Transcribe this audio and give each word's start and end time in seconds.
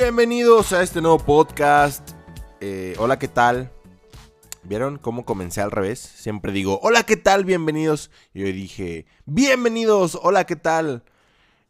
Bienvenidos 0.00 0.72
a 0.72 0.80
este 0.80 1.00
nuevo 1.00 1.18
podcast. 1.18 2.12
Eh, 2.60 2.94
hola, 2.98 3.18
¿qué 3.18 3.26
tal? 3.26 3.72
¿Vieron 4.62 4.96
cómo 4.96 5.24
comencé 5.24 5.60
al 5.60 5.72
revés? 5.72 5.98
Siempre 5.98 6.52
digo, 6.52 6.78
hola, 6.84 7.02
¿qué 7.02 7.16
tal? 7.16 7.44
Bienvenidos. 7.44 8.12
Y 8.32 8.44
hoy 8.44 8.52
dije, 8.52 9.06
bienvenidos, 9.26 10.16
hola, 10.22 10.46
¿qué 10.46 10.54
tal? 10.54 11.02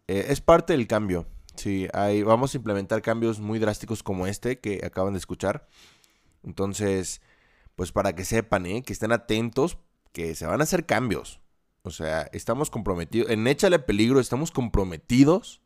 Eh, 0.08 0.26
es 0.28 0.42
parte 0.42 0.74
del 0.74 0.86
cambio. 0.86 1.26
Sí, 1.56 1.88
ahí 1.94 2.22
vamos 2.22 2.52
a 2.52 2.58
implementar 2.58 3.00
cambios 3.00 3.40
muy 3.40 3.58
drásticos 3.58 4.02
como 4.02 4.26
este 4.26 4.60
que 4.60 4.82
acaban 4.84 5.14
de 5.14 5.20
escuchar. 5.20 5.66
Entonces, 6.42 7.22
pues 7.76 7.92
para 7.92 8.14
que 8.14 8.26
sepan, 8.26 8.66
¿eh? 8.66 8.82
que 8.82 8.92
estén 8.92 9.10
atentos, 9.10 9.78
que 10.12 10.34
se 10.34 10.46
van 10.46 10.60
a 10.60 10.64
hacer 10.64 10.84
cambios. 10.84 11.40
O 11.80 11.90
sea, 11.90 12.28
estamos 12.34 12.68
comprometidos, 12.68 13.30
en 13.30 13.46
Échale 13.46 13.78
Peligro 13.78 14.20
estamos 14.20 14.50
comprometidos 14.50 15.62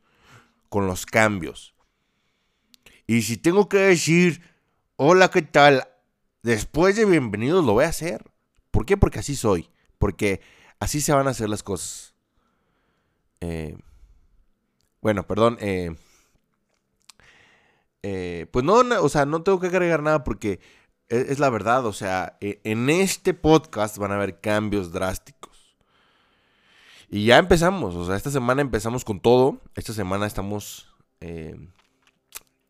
con 0.68 0.86
los 0.86 1.06
cambios. 1.06 1.71
Y 3.12 3.20
si 3.20 3.36
tengo 3.36 3.68
que 3.68 3.76
decir, 3.76 4.40
hola, 4.96 5.30
¿qué 5.30 5.42
tal? 5.42 5.86
Después 6.42 6.96
de 6.96 7.04
bienvenidos 7.04 7.62
lo 7.62 7.74
voy 7.74 7.84
a 7.84 7.88
hacer. 7.88 8.24
¿Por 8.70 8.86
qué? 8.86 8.96
Porque 8.96 9.18
así 9.18 9.36
soy. 9.36 9.68
Porque 9.98 10.40
así 10.80 11.02
se 11.02 11.12
van 11.12 11.26
a 11.26 11.32
hacer 11.32 11.50
las 11.50 11.62
cosas. 11.62 12.14
Eh, 13.42 13.76
bueno, 15.02 15.26
perdón. 15.26 15.58
Eh, 15.60 15.94
eh, 18.02 18.46
pues 18.50 18.64
no, 18.64 18.76
o 19.02 19.08
sea, 19.10 19.26
no 19.26 19.42
tengo 19.42 19.60
que 19.60 19.66
agregar 19.66 20.02
nada 20.02 20.24
porque 20.24 20.60
es, 21.10 21.32
es, 21.32 21.38
la 21.38 21.50
verdad. 21.50 21.84
O 21.84 21.92
sea, 21.92 22.38
e, 22.40 22.62
en 22.64 22.88
este 22.88 23.34
podcast 23.34 23.98
van 23.98 24.12
a 24.12 24.14
haber 24.14 24.40
cambios 24.40 24.90
drásticos. 24.90 25.76
Y 27.10 27.26
ya 27.26 27.36
empezamos. 27.36 27.94
O 27.94 28.06
sea, 28.06 28.16
esta 28.16 28.30
semana 28.30 28.62
empezamos 28.62 29.04
con 29.04 29.20
todo. 29.20 29.60
Esta 29.74 29.92
semana 29.92 30.24
estamos 30.24 30.88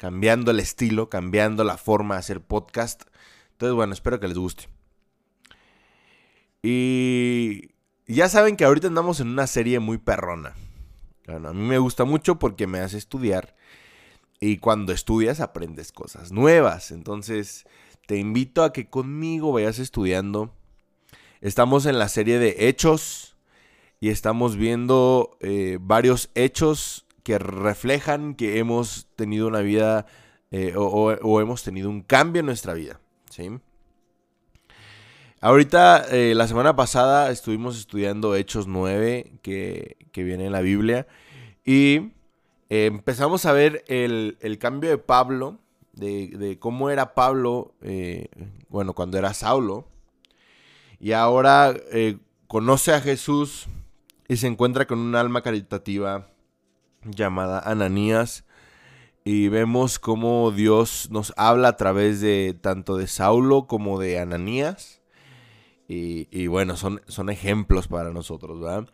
cambiando 0.03 0.51
el 0.51 0.59
estilo, 0.59 1.09
cambiando 1.09 1.63
la 1.63 1.77
forma 1.77 2.17
de 2.17 2.19
hacer 2.19 2.41
podcast. 2.41 3.03
Entonces, 3.53 3.77
bueno, 3.77 3.93
espero 3.93 4.19
que 4.19 4.27
les 4.27 4.37
guste. 4.37 4.65
Y 6.61 7.71
ya 8.09 8.29
saben 8.29 8.57
que 8.57 8.65
ahorita 8.65 8.89
andamos 8.89 9.21
en 9.21 9.29
una 9.29 9.47
serie 9.47 9.79
muy 9.79 9.99
perrona. 9.99 10.57
Bueno, 11.29 11.51
a 11.51 11.53
mí 11.53 11.61
me 11.61 11.79
gusta 11.79 12.05
mucho 12.05 12.41
porque 12.41 12.67
me 12.67 12.81
hace 12.81 12.99
estudiar. 12.99 13.55
Y 14.41 14.57
cuando 14.57 14.93
estudias 14.93 15.39
aprendes 15.39 15.93
cosas 15.93 16.33
nuevas. 16.33 16.91
Entonces, 16.91 17.65
te 18.09 18.17
invito 18.17 18.65
a 18.65 18.73
que 18.73 18.91
conmigo 18.91 19.53
vayas 19.53 19.79
estudiando. 19.79 20.53
Estamos 21.41 21.87
en 21.87 22.01
la 22.01 22.09
serie 22.09 22.41
de 22.41 22.67
hechos. 22.67 23.37
Y 24.01 24.09
estamos 24.09 24.57
viendo 24.57 25.37
eh, 25.39 25.79
varios 25.81 26.31
hechos 26.35 27.07
que 27.23 27.39
reflejan 27.39 28.35
que 28.35 28.59
hemos 28.59 29.07
tenido 29.17 29.47
una 29.47 29.61
vida 29.61 30.07
eh, 30.51 30.75
o, 30.77 31.41
hemos 31.41 31.63
tenido 31.63 31.89
un 31.89 32.03
cambio 32.03 32.41
en 32.41 32.47
nuestra 32.47 32.75
vida. 32.75 33.01
¿sí? 33.31 33.51
Ahorita, 35.41 36.05
eh, 36.11 36.35
la 36.35 36.47
semana 36.47 36.77
pasada 36.77 37.31
estuvimos 37.31 37.79
estudiando 37.79 38.35
Hechos 38.35 38.67
9, 38.67 39.39
que, 39.43 39.97
que 40.13 40.25
viene 40.25 40.47
en 40.47 40.53
la 40.53 40.61
Biblia, 40.61 41.07
y 41.65 42.13
eh, 42.69 42.87
empezamos 42.87 43.47
a 43.47 43.53
ver 43.53 43.85
el, 43.87 44.37
el, 44.41 44.59
cambio 44.59 44.91
de 44.91 44.99
Pablo, 44.99 45.59
de, 45.93 46.29
de 46.29 46.59
cómo 46.59 46.91
era 46.91 47.15
Pablo, 47.15 47.75
bueno, 48.69 48.93
cuando 48.95 49.19
era 49.19 49.35
Saulo, 49.35 49.87
y 51.01 51.13
ahora 51.13 51.75
conoce 52.47 52.93
a 52.93 53.01
Jesús 53.01 53.67
y 54.29 54.37
se 54.37 54.47
encuentra 54.47 54.87
con 54.87 54.99
un 54.99 55.17
alma 55.17 55.43
caritativa 55.43 56.32
llamada 57.05 57.61
Ananías, 57.61 58.45
y 59.25 59.49
vemos 59.49 59.99
cómo 59.99 60.51
Dios 60.51 61.09
nos 61.11 61.33
habla 61.37 61.69
a 61.69 61.77
través 61.77 62.21
de 62.21 62.59
tanto 62.61 62.97
de 62.97 63.07
Saulo 63.07 63.67
como 63.67 64.01
de 64.01 64.19
Ananías. 64.19 65.01
Y, 65.95 66.47
bueno, 66.47 66.77
son, 66.79 67.03
son, 67.07 67.29
ejemplos 67.29 67.87
para 67.87 68.13
nosotros, 68.13 68.59
¿verdad? 68.59 68.89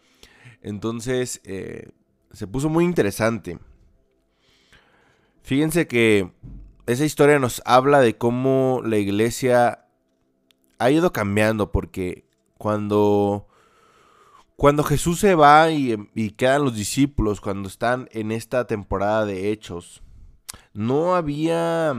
Entonces, 0.63 1.41
eh, 1.45 1.91
se 2.33 2.49
puso 2.49 2.69
muy 2.69 2.85
interesante. 2.85 3.61
Fíjense 5.43 5.87
que 5.87 6.33
esa 6.87 7.05
historia 7.05 7.39
nos 7.39 7.63
habla 7.65 8.01
de 8.01 8.17
cómo 8.17 8.83
la 8.85 8.97
iglesia 8.97 9.87
ha 10.79 10.91
ido 10.91 11.13
cambiando, 11.13 11.71
porque 11.71 12.29
cuando, 12.57 13.48
cuando 14.59 14.83
Jesús 14.83 15.21
se 15.21 15.37
va 15.37 15.71
y, 15.71 15.97
quedan 16.37 16.65
los 16.65 16.75
discípulos, 16.75 17.41
cuando 17.41 17.69
están 17.69 18.09
en 18.11 18.33
esta 18.33 18.67
temporada 18.67 19.25
de 19.25 19.53
hechos, 19.53 20.03
no 20.75 21.15
había 21.15 21.95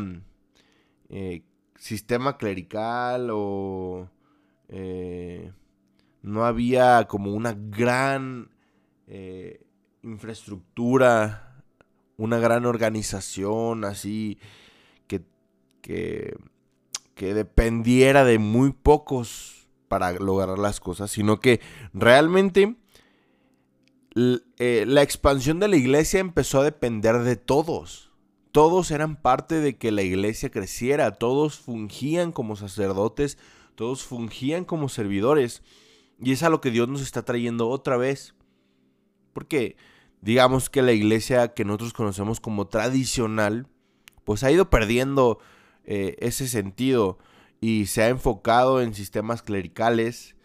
eh, 1.07 1.43
sistema 1.77 2.37
clerical 2.37 3.29
o 3.31 4.09
eh, 4.67 5.53
no 6.21 6.43
había 6.43 7.07
como 7.07 7.31
una 7.31 7.55
gran 7.57 8.49
eh, 9.07 9.65
infraestructura, 10.03 11.63
una 12.17 12.39
gran 12.39 12.65
organización 12.65 13.85
así 13.85 14.37
que, 15.07 15.23
que 15.81 17.33
dependiera 17.33 18.25
de 18.25 18.37
muy 18.37 18.73
pocos 18.73 19.58
para 19.89 20.13
lograr 20.13 20.57
las 20.57 20.79
cosas, 20.79 21.11
sino 21.11 21.41
que 21.41 21.59
realmente 21.93 22.77
la 24.13 25.01
expansión 25.01 25.59
de 25.59 25.67
la 25.67 25.75
iglesia 25.75 26.19
empezó 26.19 26.61
a 26.61 26.63
depender 26.63 27.19
de 27.19 27.35
todos 27.35 28.09
todos 28.51 28.89
eran 28.91 29.15
parte 29.15 29.59
de 29.59 29.77
que 29.77 29.91
la 29.91 30.01
iglesia 30.01 30.49
creciera, 30.49 31.11
todos 31.11 31.59
fungían 31.59 32.31
como 32.31 32.55
sacerdotes, 32.55 33.37
todos 33.75 34.03
fungían 34.03 34.65
como 34.65 34.89
servidores. 34.89 35.61
Y 36.19 36.31
es 36.31 36.43
a 36.43 36.49
lo 36.49 36.59
que 36.59 36.71
Dios 36.71 36.87
nos 36.87 37.01
está 37.01 37.23
trayendo 37.23 37.69
otra 37.69 37.95
vez. 37.95 38.33
Porque 39.33 39.77
digamos 40.21 40.69
que 40.69 40.81
la 40.81 40.93
iglesia 40.93 41.53
que 41.53 41.63
nosotros 41.63 41.93
conocemos 41.93 42.39
como 42.39 42.67
tradicional, 42.67 43.67
pues 44.23 44.43
ha 44.43 44.51
ido 44.51 44.69
perdiendo 44.69 45.39
eh, 45.85 46.15
ese 46.19 46.47
sentido 46.47 47.19
y 47.61 47.87
se 47.87 48.03
ha 48.03 48.09
enfocado 48.09 48.81
en 48.81 48.93
sistemas 48.93 49.41
clericales, 49.41 50.35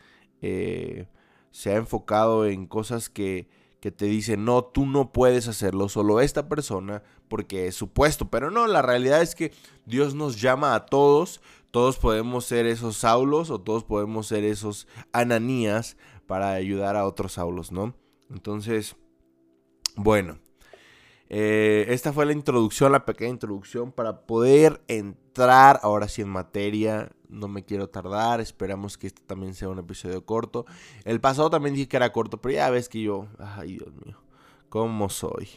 eh, 0.42 1.06
se 1.50 1.72
ha 1.72 1.76
enfocado 1.76 2.46
en 2.46 2.66
cosas 2.66 3.08
que 3.08 3.48
que 3.84 3.92
te 3.92 4.06
dice, 4.06 4.38
no, 4.38 4.64
tú 4.64 4.86
no 4.86 5.12
puedes 5.12 5.46
hacerlo, 5.46 5.90
solo 5.90 6.22
esta 6.22 6.48
persona, 6.48 7.02
porque 7.28 7.66
es 7.66 7.74
supuesto. 7.74 8.30
Pero 8.30 8.50
no, 8.50 8.66
la 8.66 8.80
realidad 8.80 9.20
es 9.20 9.34
que 9.34 9.52
Dios 9.84 10.14
nos 10.14 10.40
llama 10.40 10.74
a 10.74 10.86
todos, 10.86 11.42
todos 11.70 11.98
podemos 11.98 12.46
ser 12.46 12.64
esos 12.64 12.96
Saulos 12.96 13.50
o 13.50 13.60
todos 13.60 13.84
podemos 13.84 14.26
ser 14.26 14.42
esos 14.42 14.88
Ananías 15.12 15.98
para 16.26 16.52
ayudar 16.52 16.96
a 16.96 17.04
otros 17.04 17.32
Saulos, 17.32 17.72
¿no? 17.72 17.94
Entonces, 18.30 18.96
bueno, 19.96 20.38
eh, 21.28 21.84
esta 21.90 22.14
fue 22.14 22.24
la 22.24 22.32
introducción, 22.32 22.90
la 22.90 23.04
pequeña 23.04 23.32
introducción 23.32 23.92
para 23.92 24.24
poder 24.24 24.82
ahora 25.42 26.08
sí 26.08 26.22
en 26.22 26.28
materia 26.28 27.10
no 27.28 27.48
me 27.48 27.64
quiero 27.64 27.88
tardar, 27.88 28.40
esperamos 28.40 28.96
que 28.96 29.08
este 29.08 29.22
también 29.26 29.54
sea 29.54 29.68
un 29.68 29.78
episodio 29.78 30.24
corto. 30.24 30.66
El 31.04 31.20
pasado 31.20 31.50
también 31.50 31.74
dije 31.74 31.88
que 31.88 31.96
era 31.96 32.12
corto, 32.12 32.40
pero 32.40 32.54
ya 32.54 32.70
ves 32.70 32.88
que 32.88 33.02
yo, 33.02 33.26
ay 33.38 33.74
Dios 33.74 33.92
mío, 34.04 34.18
¿cómo 34.68 35.08
soy? 35.08 35.48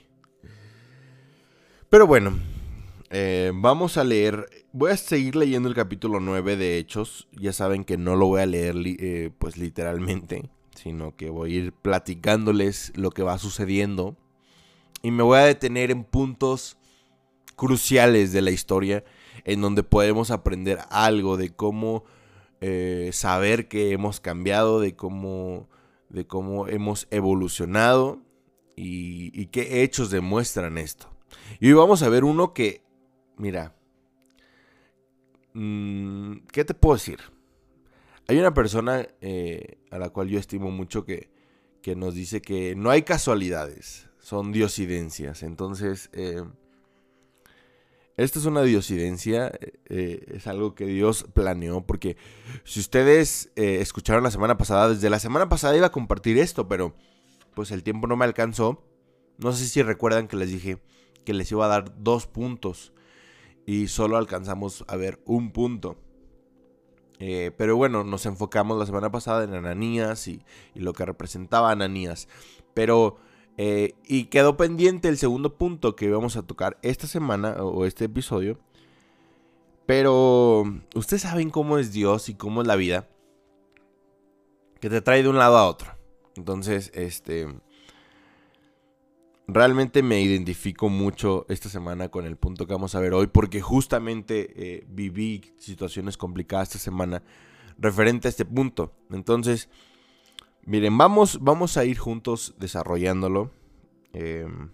Pero 1.90 2.08
bueno, 2.08 2.38
eh, 3.10 3.52
vamos 3.54 3.98
a 3.98 4.04
leer, 4.04 4.50
voy 4.74 4.92
a 4.92 4.98
seguir 4.98 5.36
leyendo 5.36 5.70
el 5.70 5.76
capítulo 5.76 6.20
9 6.20 6.58
de 6.58 6.78
Hechos, 6.78 7.28
ya 7.32 7.54
saben 7.54 7.86
que 7.86 7.98
no 7.98 8.16
lo 8.16 8.28
voy 8.28 8.42
a 8.42 8.46
leer 8.46 8.76
eh, 8.86 9.32
pues 9.38 9.58
literalmente, 9.58 10.50
sino 10.76 11.16
que 11.16 11.30
voy 11.30 11.54
a 11.54 11.56
ir 11.60 11.74
platicándoles 11.74 12.92
lo 12.96 13.12
que 13.12 13.24
va 13.24 13.38
sucediendo 13.38 14.18
y 15.02 15.12
me 15.12 15.24
voy 15.24 15.38
a 15.38 15.46
detener 15.46 15.92
en 15.92 16.04
puntos 16.04 16.78
cruciales 17.56 18.34
de 18.34 18.42
la 18.42 18.52
historia 18.52 19.04
en 19.44 19.62
donde 19.62 19.84
podemos 19.84 20.32
aprender 20.32 20.80
algo 20.90 21.38
de 21.38 21.56
cómo 21.56 22.04
eh, 22.60 23.12
saber 23.14 23.68
que 23.68 23.92
hemos 23.92 24.20
cambiado, 24.20 24.80
de 24.80 24.96
cómo, 24.96 25.70
de 26.10 26.26
cómo 26.26 26.68
hemos 26.68 27.08
evolucionado 27.12 28.22
y, 28.76 29.48
qué 29.48 29.84
hechos 29.84 30.10
demuestran 30.10 30.78
esto. 30.78 31.10
Y 31.60 31.68
hoy 31.68 31.74
vamos 31.74 32.04
a 32.04 32.10
ver 32.10 32.24
uno 32.24 32.54
que, 32.54 32.84
mira, 33.38 33.76
mm, 35.54 36.38
¿qué 36.52 36.66
te 36.66 36.74
puedo 36.74 36.96
decir? 36.96 37.20
Hay 38.28 38.38
una 38.40 38.54
persona 38.54 39.08
eh, 39.22 39.78
a 39.92 40.00
la 40.00 40.10
cual 40.10 40.28
yo 40.28 40.40
estimo 40.40 40.72
mucho 40.72 41.06
que, 41.06 41.30
que, 41.82 41.96
nos 41.96 42.14
dice 42.14 42.42
que 42.42 42.76
no 42.76 42.90
hay 42.90 43.04
casualidades, 43.04 44.10
son 44.20 44.52
diosidencias. 44.52 45.44
Entonces, 45.44 46.10
eh, 46.14 46.44
esto 48.18 48.40
es 48.40 48.46
una 48.46 48.64
diosidencia, 48.64 49.52
eh, 49.90 50.26
es 50.28 50.48
algo 50.48 50.76
que 50.76 50.86
Dios 50.86 51.26
planeó, 51.34 51.86
porque 51.86 52.18
si 52.64 52.80
ustedes 52.80 53.52
eh, 53.56 53.80
escucharon 53.80 54.24
la 54.24 54.32
semana 54.32 54.58
pasada, 54.58 54.90
desde 54.90 55.10
la 55.10 55.20
semana 55.20 55.50
pasada 55.50 55.78
iba 55.78 55.88
a 55.88 55.92
compartir 55.92 56.38
esto, 56.38 56.68
pero 56.68 56.96
pues 57.54 57.72
el 57.72 57.84
tiempo 57.84 58.08
no 58.08 58.16
me 58.16 58.26
alcanzó. 58.26 58.84
No 59.38 59.54
sé 59.54 59.68
si 59.68 59.82
recuerdan 59.82 60.28
que 60.28 60.36
les 60.36 60.50
dije 60.50 60.80
que 61.26 61.34
les 61.34 61.52
iba 61.52 61.66
a 61.66 61.70
dar 61.70 62.02
dos 62.04 62.28
puntos 62.28 62.94
y 63.66 63.88
solo 63.88 64.18
alcanzamos 64.18 64.86
a 64.88 64.96
ver 64.96 65.22
un 65.26 65.52
punto. 65.52 65.98
Eh, 67.20 67.52
pero 67.58 67.76
bueno, 67.76 68.04
nos 68.04 68.26
enfocamos 68.26 68.78
la 68.78 68.86
semana 68.86 69.12
pasada 69.12 69.44
en 69.44 69.54
Ananías 69.54 70.28
y, 70.28 70.42
lo 70.76 70.94
que 70.94 71.06
representaba 71.06 71.72
Ananías. 71.72 72.28
Pero, 72.74 73.18
eh, 73.58 73.94
y 74.06 74.26
quedó 74.26 74.56
pendiente 74.56 75.10
el 75.10 75.18
segundo 75.18 75.58
punto 75.58 75.96
que 75.96 76.10
vamos 76.10 76.38
a 76.38 76.44
tocar 76.44 76.78
esta 76.84 77.08
semana 77.08 77.56
o 77.64 77.86
este 77.86 78.06
episodio. 78.06 78.60
Pero, 79.86 80.64
ustedes 80.96 81.24
saben 81.24 81.50
cómo 81.50 81.78
es 81.78 81.92
Dios 81.92 82.30
y 82.30 82.36
cómo 82.36 82.62
es 82.62 82.68
la 82.68 82.76
vida. 82.76 83.10
Que 84.80 84.90
te 84.90 85.02
trae 85.02 85.24
de 85.24 85.30
un 85.30 85.38
lado 85.38 85.58
a 85.58 85.68
otro. 85.68 85.98
Entonces, 86.36 86.92
este 86.94 87.48
realmente 89.48 90.04
me 90.04 90.22
identifico 90.22 90.90
mucho 90.90 91.46
esta 91.48 91.70
semana 91.70 92.10
con 92.10 92.26
el 92.26 92.36
punto 92.36 92.68
que 92.68 92.74
vamos 92.74 92.96
a 92.96 93.00
ver 93.00 93.14
hoy, 93.14 93.28
porque 93.28 93.62
justamente 93.62 94.52
eh, 94.56 94.86
viví 94.90 95.54
situaciones 95.58 96.18
complicadas 96.18 96.68
esta 96.68 96.80
semana 96.80 97.24
referente 97.80 98.28
a 98.28 98.30
este 98.30 98.46
punto. 98.46 98.94
Entonces, 99.10 99.70
miren, 100.68 100.98
vamos, 100.98 101.40
vamos 101.42 101.78
a 101.78 101.86
ir 101.86 101.98
juntos 101.98 102.54
desarrollándolo. 102.60 103.52
Em, 104.14 104.70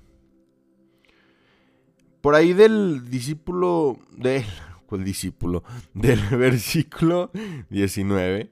por 2.19 2.35
ahí 2.35 2.53
del 2.53 3.09
discípulo, 3.09 3.99
del, 4.11 4.43
el 4.91 5.03
discípulo, 5.03 5.63
del 5.93 6.19
versículo 6.37 7.31
19, 7.69 8.51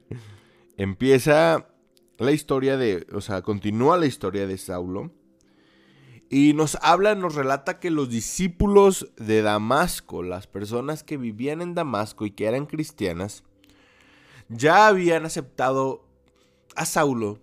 empieza 0.76 1.68
la 2.18 2.32
historia 2.32 2.76
de, 2.76 3.06
o 3.12 3.20
sea, 3.20 3.42
continúa 3.42 3.96
la 3.96 4.06
historia 4.06 4.46
de 4.46 4.56
Saulo 4.56 5.10
y 6.30 6.54
nos 6.54 6.76
habla, 6.80 7.16
nos 7.16 7.34
relata 7.34 7.80
que 7.80 7.90
los 7.90 8.08
discípulos 8.08 9.12
de 9.16 9.42
Damasco, 9.42 10.22
las 10.22 10.46
personas 10.46 11.02
que 11.02 11.16
vivían 11.16 11.60
en 11.60 11.74
Damasco 11.74 12.24
y 12.24 12.30
que 12.30 12.46
eran 12.46 12.66
cristianas, 12.66 13.42
ya 14.48 14.86
habían 14.86 15.24
aceptado 15.26 16.11
a 16.76 16.84
Saulo 16.86 17.38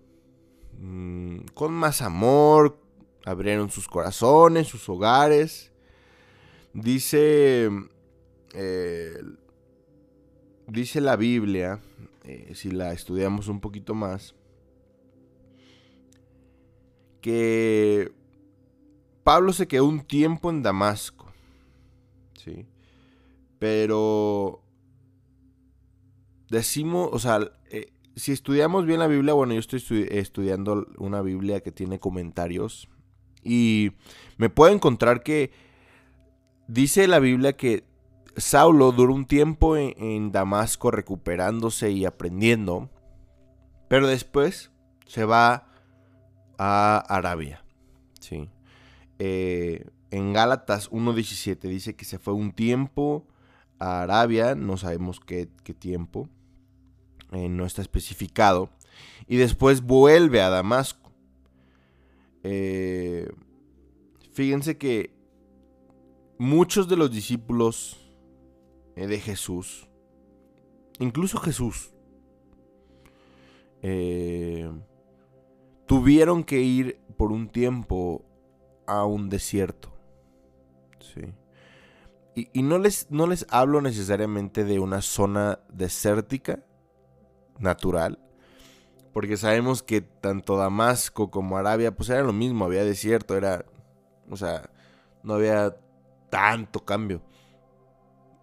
mm, 0.78 1.40
con 1.54 1.72
más 1.72 2.02
amor, 2.02 2.80
abrieron 3.24 3.70
sus 3.70 3.88
corazones, 3.88 4.68
sus 4.68 4.88
hogares. 4.88 5.72
Dice, 6.72 7.68
eh, 8.54 9.22
dice 10.66 11.00
la 11.00 11.16
Biblia, 11.16 11.80
eh, 12.24 12.52
si 12.54 12.70
la 12.70 12.92
estudiamos 12.92 13.48
un 13.48 13.60
poquito 13.60 13.94
más, 13.94 14.34
que 17.20 18.12
Pablo 19.24 19.52
se 19.52 19.68
quedó 19.68 19.84
un 19.86 20.00
tiempo 20.00 20.50
en 20.50 20.62
Damasco. 20.62 21.30
Sí. 22.34 22.66
Pero 23.58 24.62
decimos, 26.48 27.10
o 27.12 27.18
sea, 27.18 27.52
eh, 27.70 27.92
si 28.16 28.32
estudiamos 28.32 28.86
bien 28.86 28.98
la 28.98 29.06
Biblia, 29.06 29.34
bueno, 29.34 29.54
yo 29.54 29.60
estoy 29.60 30.06
estudiando 30.10 30.86
una 30.98 31.22
Biblia 31.22 31.60
que 31.60 31.72
tiene 31.72 31.98
comentarios 31.98 32.88
y 33.42 33.92
me 34.36 34.50
puedo 34.50 34.72
encontrar 34.72 35.22
que 35.22 35.50
dice 36.68 37.08
la 37.08 37.18
Biblia 37.18 37.56
que 37.56 37.84
Saulo 38.36 38.92
duró 38.92 39.14
un 39.14 39.26
tiempo 39.26 39.76
en, 39.76 39.94
en 40.02 40.32
Damasco 40.32 40.90
recuperándose 40.90 41.90
y 41.90 42.04
aprendiendo, 42.04 42.90
pero 43.88 44.06
después 44.06 44.70
se 45.06 45.24
va 45.24 45.66
a 46.58 46.98
Arabia, 47.08 47.64
¿sí? 48.20 48.48
Eh, 49.18 49.86
en 50.10 50.32
Gálatas 50.32 50.90
1.17 50.90 51.58
dice 51.68 51.96
que 51.96 52.04
se 52.04 52.18
fue 52.18 52.34
un 52.34 52.52
tiempo 52.52 53.26
a 53.78 54.02
Arabia, 54.02 54.54
no 54.54 54.76
sabemos 54.76 55.20
qué, 55.20 55.46
tiempo, 55.78 56.28
eh, 57.32 57.48
no 57.48 57.64
está 57.64 57.82
especificado, 57.82 58.70
y 59.26 59.36
después 59.36 59.82
vuelve 59.82 60.40
a 60.40 60.50
Damasco. 60.50 61.12
Eh, 62.42 63.28
fíjense 64.32 64.78
que 64.78 65.14
muchos 66.38 66.88
de 66.88 66.96
los 66.96 67.10
discípulos 67.10 67.96
de 68.96 69.18
Jesús, 69.18 69.88
incluso 70.98 71.38
Jesús, 71.38 71.92
tuvieron 75.86 76.44
que 76.44 76.60
ir 76.60 77.00
por 77.16 77.32
un 77.32 77.48
tiempo 77.48 78.24
a 78.86 79.04
un 79.04 79.28
desierto. 79.28 79.92
Sí. 81.00 81.22
Y, 82.52 82.62
no, 82.62 82.78
les, 82.78 83.10
no 83.10 83.26
les 83.26 83.46
hablo 83.50 83.80
necesariamente 83.80 84.64
de 84.64 84.78
una 84.78 85.02
zona 85.02 85.60
desértica, 85.72 86.64
natural, 87.60 88.18
porque 89.12 89.36
sabemos 89.36 89.82
que 89.82 90.00
tanto 90.00 90.56
Damasco 90.56 91.30
como 91.30 91.56
Arabia, 91.56 91.94
pues 91.94 92.08
era 92.10 92.22
lo 92.22 92.32
mismo, 92.32 92.64
había 92.64 92.84
desierto, 92.84 93.36
era, 93.36 93.64
o 94.28 94.36
sea, 94.36 94.70
no 95.22 95.34
había 95.34 95.76
tanto 96.30 96.84
cambio. 96.84 97.22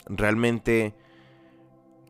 Realmente 0.05 0.95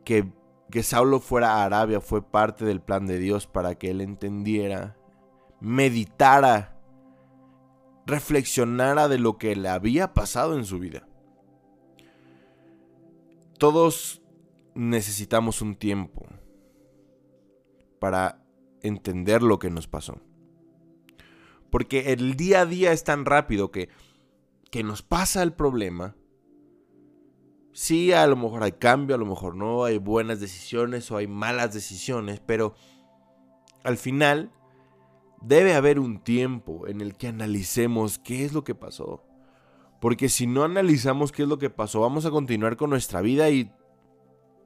que, 0.04 0.32
que 0.70 0.82
Saulo 0.82 1.20
fuera 1.20 1.54
a 1.54 1.64
Arabia 1.64 2.00
fue 2.00 2.22
parte 2.22 2.64
del 2.64 2.80
plan 2.80 3.06
de 3.06 3.18
Dios 3.18 3.46
para 3.46 3.76
que 3.76 3.90
él 3.90 4.00
entendiera, 4.00 4.96
meditara 5.60 6.76
reflexionara 8.06 9.08
de 9.08 9.18
lo 9.18 9.38
que 9.38 9.54
le 9.54 9.68
había 9.68 10.14
pasado 10.14 10.56
en 10.56 10.64
su 10.64 10.78
vida. 10.78 11.06
Todos 13.58 14.22
necesitamos 14.74 15.60
un 15.60 15.76
tiempo 15.76 16.26
para 17.98 18.44
entender 18.82 19.42
lo 19.42 19.58
que 19.58 19.70
nos 19.70 19.86
pasó. 19.88 20.20
Porque 21.70 22.12
el 22.12 22.34
día 22.34 22.62
a 22.62 22.66
día 22.66 22.92
es 22.92 23.04
tan 23.04 23.24
rápido 23.24 23.70
que, 23.70 23.88
que 24.70 24.82
nos 24.82 25.02
pasa 25.02 25.42
el 25.42 25.52
problema. 25.52 26.16
Sí, 27.72 28.12
a 28.12 28.26
lo 28.26 28.36
mejor 28.36 28.62
hay 28.62 28.72
cambio, 28.72 29.14
a 29.14 29.18
lo 29.18 29.26
mejor 29.26 29.54
no, 29.54 29.84
hay 29.84 29.98
buenas 29.98 30.40
decisiones 30.40 31.10
o 31.10 31.16
hay 31.16 31.26
malas 31.26 31.72
decisiones, 31.74 32.40
pero 32.40 32.74
al 33.84 33.96
final 33.96 34.50
debe 35.40 35.74
haber 35.74 35.98
un 35.98 36.18
tiempo 36.18 36.86
en 36.88 37.00
el 37.00 37.16
que 37.16 37.28
analicemos 37.28 38.18
qué 38.18 38.44
es 38.44 38.52
lo 38.52 38.64
que 38.64 38.74
pasó. 38.74 39.24
Porque 40.00 40.28
si 40.28 40.46
no 40.46 40.64
analizamos 40.64 41.32
qué 41.32 41.42
es 41.42 41.48
lo 41.48 41.58
que 41.58 41.70
pasó, 41.70 42.00
vamos 42.00 42.24
a 42.24 42.30
continuar 42.30 42.76
con 42.76 42.90
nuestra 42.90 43.20
vida 43.20 43.50
y 43.50 43.70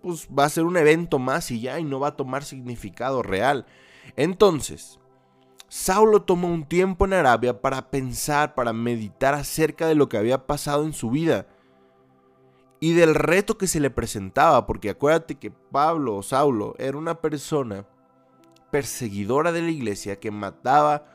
pues 0.03 0.29
va 0.29 0.45
a 0.45 0.51
ser 0.51 0.65
un 0.65 0.77
evento 0.77 1.19
más 1.19 1.51
y 1.51 1.61
ya 1.61 1.79
y 1.79 1.85
no 1.85 2.01
va 2.01 2.09
a 2.09 2.17
tomar 2.17 2.45
significado 2.45 3.23
real. 3.23 3.67
Entonces, 4.17 4.99
Saulo 5.69 6.23
tomó 6.23 6.49
un 6.49 6.67
tiempo 6.67 7.07
en 7.07 7.15
Arabia 7.15 7.63
para 7.63 7.91
pensar, 7.91 8.55
para 8.55 8.73
meditar 8.73 9.35
acerca 9.35 9.87
de 9.87 9.95
lo 9.95 10.09
que 10.09 10.19
había 10.19 10.47
pasado 10.47 10.85
en 10.85 10.93
su 10.93 11.11
vida 11.11 11.47
y 12.79 12.95
del 12.95 13.15
reto 13.15 13.57
que 13.57 13.69
se 13.69 13.81
le 13.81 13.91
presentaba, 13.91 14.67
porque 14.67 14.91
acuérdate 14.91 15.37
que 15.37 15.51
Pablo 15.51 16.17
o 16.17 16.23
Saulo 16.23 16.75
era 16.79 16.99
una 16.99 17.21
persona 17.21 17.87
perseguidora 18.73 19.53
de 19.53 19.63
la 19.63 19.71
iglesia 19.71 20.19
que 20.19 20.31
mataba, 20.31 21.07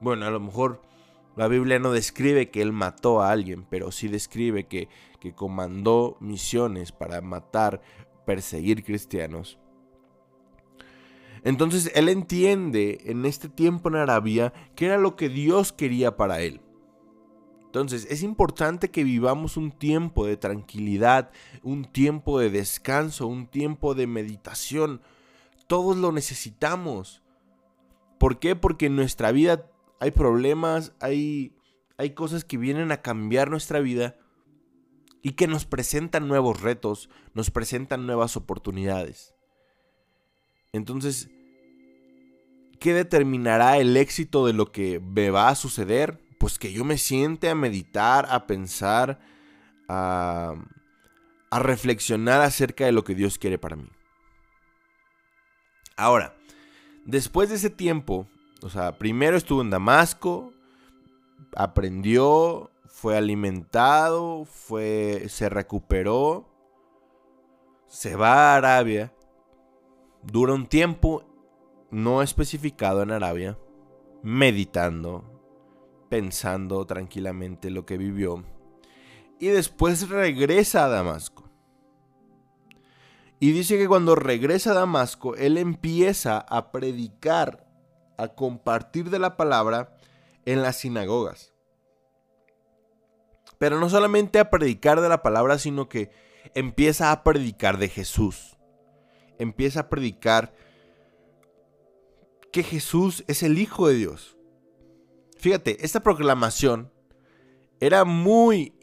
bueno, 0.00 0.26
a 0.26 0.30
lo 0.30 0.38
mejor 0.38 0.80
la 1.34 1.48
Biblia 1.48 1.78
no 1.78 1.92
describe 1.92 2.50
que 2.50 2.62
él 2.62 2.72
mató 2.72 3.20
a 3.20 3.30
alguien, 3.30 3.66
pero 3.68 3.90
sí 3.90 4.08
describe 4.08 4.68
que, 4.68 4.88
que 5.18 5.34
comandó 5.34 6.16
misiones 6.20 6.92
para 6.92 7.20
matar, 7.20 7.80
perseguir 8.24 8.84
cristianos. 8.84 9.58
Entonces 11.44 11.90
él 11.94 12.08
entiende 12.08 13.00
en 13.06 13.24
este 13.24 13.48
tiempo 13.48 13.88
en 13.88 13.96
Arabia 13.96 14.52
que 14.76 14.86
era 14.86 14.98
lo 14.98 15.16
que 15.16 15.28
Dios 15.28 15.72
quería 15.72 16.16
para 16.16 16.40
él. 16.40 16.60
Entonces 17.66 18.06
es 18.10 18.22
importante 18.22 18.90
que 18.90 19.02
vivamos 19.02 19.56
un 19.56 19.72
tiempo 19.72 20.26
de 20.26 20.36
tranquilidad, 20.36 21.30
un 21.62 21.84
tiempo 21.84 22.38
de 22.38 22.50
descanso, 22.50 23.26
un 23.26 23.46
tiempo 23.46 23.94
de 23.94 24.06
meditación, 24.06 25.00
todos 25.66 25.96
lo 25.96 26.12
necesitamos. 26.12 27.22
¿Por 28.18 28.38
qué? 28.38 28.54
Porque 28.54 28.86
en 28.86 28.96
nuestra 28.96 29.32
vida 29.32 29.70
hay 30.00 30.10
problemas, 30.10 30.92
hay, 31.00 31.56
hay 31.96 32.10
cosas 32.10 32.44
que 32.44 32.58
vienen 32.58 32.92
a 32.92 33.00
cambiar 33.00 33.50
nuestra 33.50 33.80
vida 33.80 34.16
y 35.22 35.32
que 35.32 35.46
nos 35.46 35.64
presentan 35.64 36.28
nuevos 36.28 36.60
retos, 36.60 37.08
nos 37.32 37.50
presentan 37.50 38.06
nuevas 38.06 38.36
oportunidades. 38.36 39.34
Entonces, 40.72 41.30
¿qué 42.80 42.92
determinará 42.92 43.78
el 43.78 43.96
éxito 43.96 44.46
de 44.46 44.52
lo 44.52 44.72
que 44.72 45.00
me 45.00 45.30
va 45.30 45.48
a 45.48 45.54
suceder? 45.54 46.20
Pues 46.38 46.58
que 46.58 46.72
yo 46.72 46.84
me 46.84 46.98
siente 46.98 47.48
a 47.48 47.54
meditar, 47.54 48.26
a 48.30 48.48
pensar, 48.48 49.20
a, 49.88 50.54
a 51.50 51.58
reflexionar 51.60 52.40
acerca 52.40 52.84
de 52.84 52.92
lo 52.92 53.04
que 53.04 53.14
Dios 53.14 53.38
quiere 53.38 53.58
para 53.58 53.76
mí. 53.76 53.88
Ahora, 55.96 56.34
después 57.04 57.48
de 57.48 57.56
ese 57.56 57.70
tiempo, 57.70 58.26
o 58.60 58.70
sea, 58.70 58.98
primero 58.98 59.36
estuvo 59.36 59.62
en 59.62 59.70
Damasco, 59.70 60.52
aprendió, 61.54 62.71
fue 63.02 63.16
alimentado, 63.16 64.44
fue, 64.44 65.24
se 65.28 65.48
recuperó, 65.48 66.48
se 67.88 68.14
va 68.14 68.52
a 68.52 68.56
Arabia, 68.56 69.12
dura 70.22 70.54
un 70.54 70.68
tiempo 70.68 71.24
no 71.90 72.22
especificado 72.22 73.02
en 73.02 73.10
Arabia, 73.10 73.58
meditando, 74.22 75.24
pensando 76.10 76.86
tranquilamente 76.86 77.70
lo 77.70 77.84
que 77.86 77.98
vivió, 77.98 78.44
y 79.40 79.48
después 79.48 80.08
regresa 80.08 80.84
a 80.84 80.88
Damasco. 80.88 81.50
Y 83.40 83.50
dice 83.50 83.78
que 83.78 83.88
cuando 83.88 84.14
regresa 84.14 84.70
a 84.70 84.74
Damasco, 84.74 85.34
él 85.34 85.58
empieza 85.58 86.38
a 86.38 86.70
predicar, 86.70 87.66
a 88.16 88.28
compartir 88.28 89.10
de 89.10 89.18
la 89.18 89.36
palabra 89.36 89.96
en 90.44 90.62
las 90.62 90.76
sinagogas. 90.76 91.51
Pero 93.58 93.78
no 93.78 93.88
solamente 93.88 94.38
a 94.38 94.50
predicar 94.50 95.00
de 95.00 95.08
la 95.08 95.22
palabra, 95.22 95.58
sino 95.58 95.88
que 95.88 96.10
empieza 96.54 97.12
a 97.12 97.22
predicar 97.22 97.78
de 97.78 97.88
Jesús. 97.88 98.56
Empieza 99.38 99.80
a 99.80 99.88
predicar 99.88 100.54
que 102.52 102.62
Jesús 102.62 103.24
es 103.28 103.42
el 103.42 103.58
Hijo 103.58 103.88
de 103.88 103.94
Dios. 103.94 104.36
Fíjate, 105.38 105.84
esta 105.84 106.00
proclamación 106.00 106.92
era 107.80 108.04
muy 108.04 108.74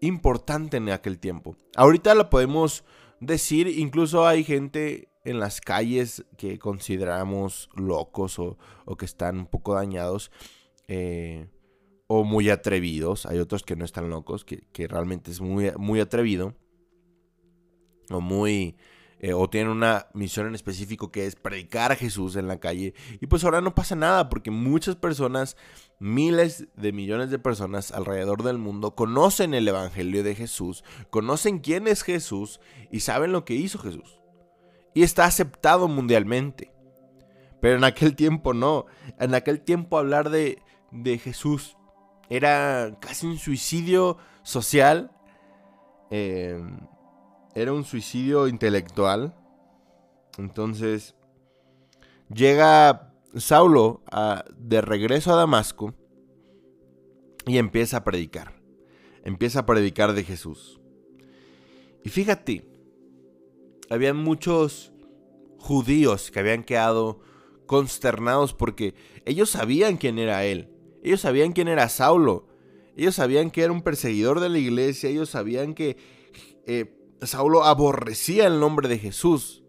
importante 0.00 0.76
en 0.76 0.90
aquel 0.90 1.18
tiempo. 1.18 1.56
Ahorita 1.76 2.14
la 2.14 2.28
podemos 2.28 2.84
decir, 3.20 3.68
incluso 3.68 4.26
hay 4.26 4.44
gente 4.44 5.08
en 5.24 5.38
las 5.38 5.60
calles 5.60 6.24
que 6.36 6.58
consideramos 6.58 7.70
locos 7.74 8.38
o, 8.38 8.58
que 8.98 9.04
están 9.04 9.38
un 9.38 9.46
poco 9.46 9.74
dañados 9.74 10.30
eh, 10.88 11.46
o 12.14 12.24
muy 12.24 12.50
atrevidos. 12.50 13.24
Hay 13.24 13.38
otros 13.38 13.62
que 13.62 13.74
no 13.74 13.86
están 13.86 14.10
locos, 14.10 14.44
que, 14.44 14.64
que 14.72 14.86
realmente 14.86 15.30
es 15.30 15.40
muy, 15.40 15.72
muy 15.78 15.98
atrevido 15.98 16.54
o 18.10 18.20
muy 18.20 18.76
eh, 19.18 19.32
o 19.32 19.48
tienen 19.48 19.70
una 19.70 20.08
misión 20.12 20.46
en 20.46 20.54
específico 20.54 21.10
que 21.10 21.26
es 21.26 21.36
predicar 21.36 21.90
a 21.90 21.96
Jesús 21.96 22.36
en 22.36 22.48
la 22.48 22.60
calle. 22.60 22.92
Y 23.20 23.28
pues 23.28 23.44
ahora 23.44 23.62
no 23.62 23.74
pasa 23.74 23.96
nada 23.96 24.28
porque 24.28 24.50
muchas 24.50 24.96
personas, 24.96 25.56
miles 25.98 26.66
de 26.76 26.92
millones 26.92 27.30
de 27.30 27.38
personas 27.38 27.92
alrededor 27.92 28.42
del 28.42 28.58
mundo 28.58 28.94
conocen 28.94 29.54
el 29.54 29.66
Evangelio 29.66 30.22
de 30.22 30.34
Jesús, 30.34 30.84
conocen 31.08 31.60
quién 31.60 31.86
es 31.88 32.02
Jesús 32.02 32.60
y 32.90 33.00
saben 33.00 33.32
lo 33.32 33.46
que 33.46 33.54
hizo 33.54 33.78
Jesús. 33.78 34.20
Y 34.92 35.02
está 35.02 35.24
aceptado 35.24 35.88
mundialmente. 35.88 36.74
Pero 37.62 37.78
en 37.78 37.84
aquel 37.84 38.16
tiempo 38.16 38.52
no. 38.52 38.84
En 39.18 39.34
aquel 39.34 39.62
tiempo 39.62 39.96
hablar 39.96 40.28
de, 40.28 40.60
de 40.90 41.16
Jesús 41.16 41.78
era 42.36 42.96
casi 42.98 43.26
un 43.26 43.36
suicidio 43.36 44.16
social. 44.42 45.10
Eh, 46.10 46.58
era 47.54 47.74
un 47.74 47.84
suicidio 47.84 48.48
intelectual. 48.48 49.34
Entonces, 50.38 51.14
llega 52.34 53.12
Saulo 53.36 54.02
de 54.56 54.80
regreso 54.80 55.30
a 55.34 55.36
Damasco 55.36 55.92
y 57.44 57.58
empieza 57.58 57.98
a 57.98 58.04
predicar. 58.04 58.62
Empieza 59.24 59.60
a 59.60 59.66
predicar 59.66 60.14
de 60.14 60.24
Jesús. 60.24 60.80
Y 62.02 62.08
fíjate, 62.08 62.66
habían 63.90 64.16
muchos 64.16 64.90
judíos 65.58 66.30
que 66.30 66.40
habían 66.40 66.64
quedado 66.64 67.20
consternados 67.66 68.54
porque 68.54 68.94
ellos 69.26 69.50
sabían 69.50 69.98
quién 69.98 70.18
era 70.18 70.46
él. 70.46 70.71
Ellos 71.02 71.20
sabían 71.20 71.52
quién 71.52 71.68
era 71.68 71.88
Saulo. 71.88 72.46
Ellos 72.96 73.14
sabían 73.14 73.50
que 73.50 73.62
era 73.62 73.72
un 73.72 73.82
perseguidor 73.82 74.40
de 74.40 74.48
la 74.48 74.58
iglesia. 74.58 75.10
Ellos 75.10 75.30
sabían 75.30 75.74
que 75.74 75.96
eh, 76.66 76.96
Saulo 77.22 77.64
aborrecía 77.64 78.46
el 78.46 78.60
nombre 78.60 78.88
de 78.88 78.98
Jesús. 78.98 79.62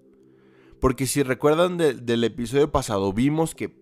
Porque 0.79 1.07
si 1.07 1.23
recuerdan 1.23 1.77
del 1.77 2.23
episodio 2.23 2.71
pasado, 2.71 3.13
vimos 3.13 3.55
que 3.55 3.73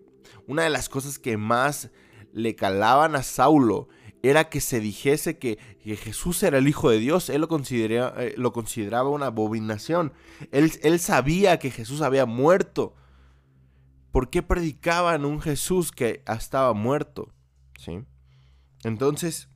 una 0.46 0.62
de 0.62 0.70
las 0.70 0.88
cosas 0.88 1.18
que 1.18 1.36
más 1.36 1.90
le 2.32 2.54
calaban 2.54 3.16
a 3.16 3.22
Saulo 3.22 3.88
era 4.22 4.48
que 4.48 4.60
se 4.60 4.78
dijese 4.78 5.36
que, 5.36 5.58
Jesús 5.82 6.40
era 6.44 6.58
el 6.58 6.68
Hijo 6.68 6.90
de 6.90 6.98
Dios. 6.98 7.28
Él 7.28 7.40
lo, 7.40 7.48
consideraba, 7.48 8.22
eh, 8.22 8.34
lo 8.36 8.52
consideraba 8.52 9.08
una 9.08 9.26
abominación. 9.26 10.12
Él, 10.52 10.70
él, 10.82 11.00
sabía 11.00 11.58
que 11.58 11.72
Jesús 11.72 12.02
había 12.02 12.24
muerto. 12.24 12.94
¿Por 14.12 14.30
qué 14.30 14.42
predicaban 14.42 15.24
un 15.24 15.40
Jesús 15.40 15.90
que 15.90 16.22
estaba 16.26 16.72
muerto? 16.72 17.32
¿Sí? 17.78 18.04
Entonces, 18.84 19.48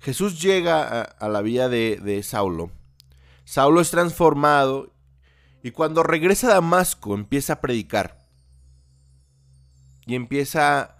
Jesús 0.00 0.40
llega 0.40 1.02
a, 1.02 1.28
la 1.28 1.42
vida 1.42 1.68
de, 1.68 2.22
Saulo. 2.22 2.70
Saulo 3.44 3.80
es 3.80 3.90
transformado 3.90 4.92
y 5.62 5.72
cuando 5.72 6.02
regresa 6.02 6.48
a 6.48 6.54
Damasco 6.54 7.14
empieza 7.14 7.54
a 7.54 7.60
predicar. 7.60 8.18
Y 10.06 10.14
empieza 10.14 10.96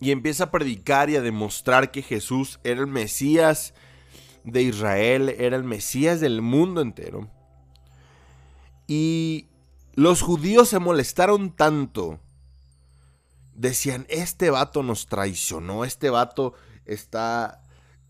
y 0.00 0.12
empieza 0.12 0.44
a 0.44 0.50
predicar 0.50 1.10
y 1.10 1.16
a 1.16 1.22
demostrar 1.22 1.90
que 1.90 2.02
Jesús 2.02 2.58
era 2.64 2.80
el 2.80 2.86
Mesías 2.86 3.74
de 4.44 4.62
Israel, 4.62 5.28
era 5.38 5.56
el 5.56 5.64
Mesías 5.64 6.20
del 6.20 6.40
mundo 6.40 6.80
entero. 6.80 7.30
Y 8.86 9.48
los 9.94 10.22
judíos 10.22 10.68
se 10.68 10.78
molestaron 10.78 11.54
tanto. 11.54 12.18
Decían, 13.60 14.06
este 14.08 14.48
vato 14.48 14.82
nos 14.82 15.04
traicionó, 15.04 15.84
este 15.84 16.08
vato 16.08 16.54
está 16.86 17.66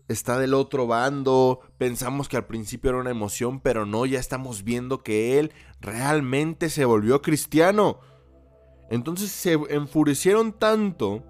está 0.07 0.39
del 0.39 0.53
otro 0.53 0.87
bando, 0.87 1.59
pensamos 1.77 2.29
que 2.29 2.37
al 2.37 2.45
principio 2.45 2.91
era 2.91 2.99
una 3.01 3.11
emoción, 3.11 3.59
pero 3.59 3.85
no, 3.85 4.05
ya 4.05 4.17
estamos 4.17 4.63
viendo 4.63 5.03
que 5.03 5.39
él 5.39 5.51
realmente 5.81 6.69
se 6.69 6.85
volvió 6.85 7.21
cristiano. 7.21 7.99
Entonces 8.89 9.29
se 9.29 9.59
enfurecieron 9.69 10.53
tanto 10.53 11.21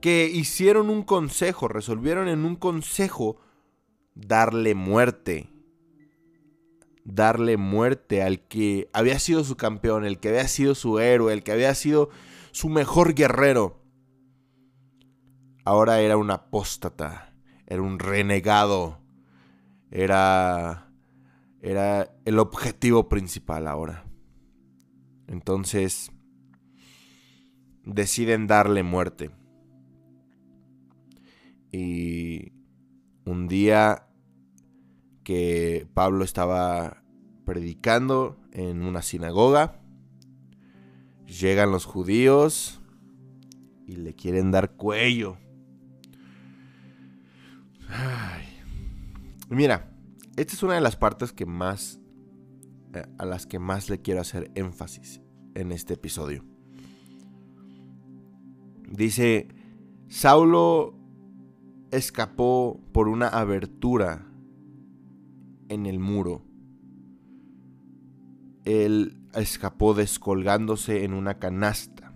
que 0.00 0.30
hicieron 0.32 0.88
un 0.88 1.02
consejo, 1.02 1.68
resolvieron 1.68 2.28
en 2.28 2.46
un 2.46 2.56
consejo 2.56 3.36
darle 4.14 4.74
muerte. 4.74 5.50
Darle 7.04 7.58
muerte 7.58 8.22
al 8.22 8.40
que 8.40 8.88
había 8.94 9.18
sido 9.18 9.44
su 9.44 9.56
campeón, 9.58 10.06
el 10.06 10.18
que 10.18 10.30
había 10.30 10.48
sido 10.48 10.74
su 10.74 10.98
héroe, 10.98 11.34
el 11.34 11.42
que 11.42 11.52
había 11.52 11.74
sido 11.74 12.08
su 12.56 12.68
mejor 12.70 13.14
guerrero. 13.14 13.82
Ahora 15.64 16.00
era 16.00 16.16
un 16.16 16.30
apóstata 16.30 17.26
era 17.66 17.82
un 17.82 17.98
renegado, 17.98 19.00
era, 19.90 20.92
era 21.60 22.14
el 22.24 22.38
objetivo 22.38 23.08
principal 23.08 23.66
ahora. 23.66 24.04
Entonces, 25.26 26.12
deciden 27.84 28.46
darle 28.46 28.84
muerte. 28.84 29.30
Y 31.72 32.52
un 33.24 33.48
día 33.48 34.06
que 35.24 35.88
Pablo 35.92 36.24
estaba 36.24 37.02
predicando 37.44 38.38
en 38.52 38.82
una 38.82 39.02
sinagoga, 39.02 39.80
llegan 41.26 41.70
los 41.70 41.84
judíos 41.84 42.80
y 43.86 43.96
le 43.96 44.14
quieren 44.14 44.50
dar 44.50 44.72
cuello. 44.72 45.36
Mira, 49.48 49.92
esta 50.36 50.54
es 50.54 50.62
una 50.62 50.74
de 50.74 50.80
las 50.80 50.96
partes 50.96 51.32
que 51.32 51.46
más 51.46 52.00
eh, 52.94 53.04
a 53.18 53.24
las 53.24 53.46
que 53.46 53.58
más 53.58 53.90
le 53.90 54.00
quiero 54.00 54.20
hacer 54.20 54.50
énfasis 54.54 55.20
en 55.54 55.72
este 55.72 55.94
episodio. 55.94 56.44
Dice, 58.90 59.48
Saulo 60.08 60.94
escapó 61.90 62.80
por 62.92 63.08
una 63.08 63.28
abertura 63.28 64.26
en 65.68 65.86
el 65.86 65.98
muro. 65.98 66.42
Él 68.64 69.25
escapó 69.40 69.94
descolgándose 69.94 71.04
en 71.04 71.12
una 71.12 71.38
canasta. 71.38 72.12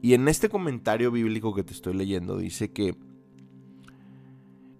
Y 0.00 0.12
en 0.12 0.28
este 0.28 0.50
comentario 0.50 1.10
bíblico 1.10 1.54
que 1.54 1.64
te 1.64 1.72
estoy 1.72 1.94
leyendo 1.94 2.36
dice 2.36 2.72
que 2.72 2.94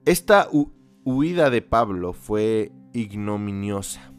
esta 0.05 0.49
huida 1.03 1.49
de 1.49 1.63
Pablo 1.63 2.13
fue 2.13 2.73
ignominiosa. 2.93 4.13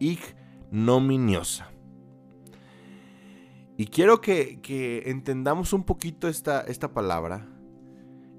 Ignominiosa. 0.00 1.70
Y 3.76 3.86
quiero 3.86 4.20
que, 4.20 5.02
entendamos 5.06 5.72
un 5.72 5.84
poquito 5.84 6.26
esta, 6.26 6.62
esta 6.62 6.92
palabra. 6.92 7.48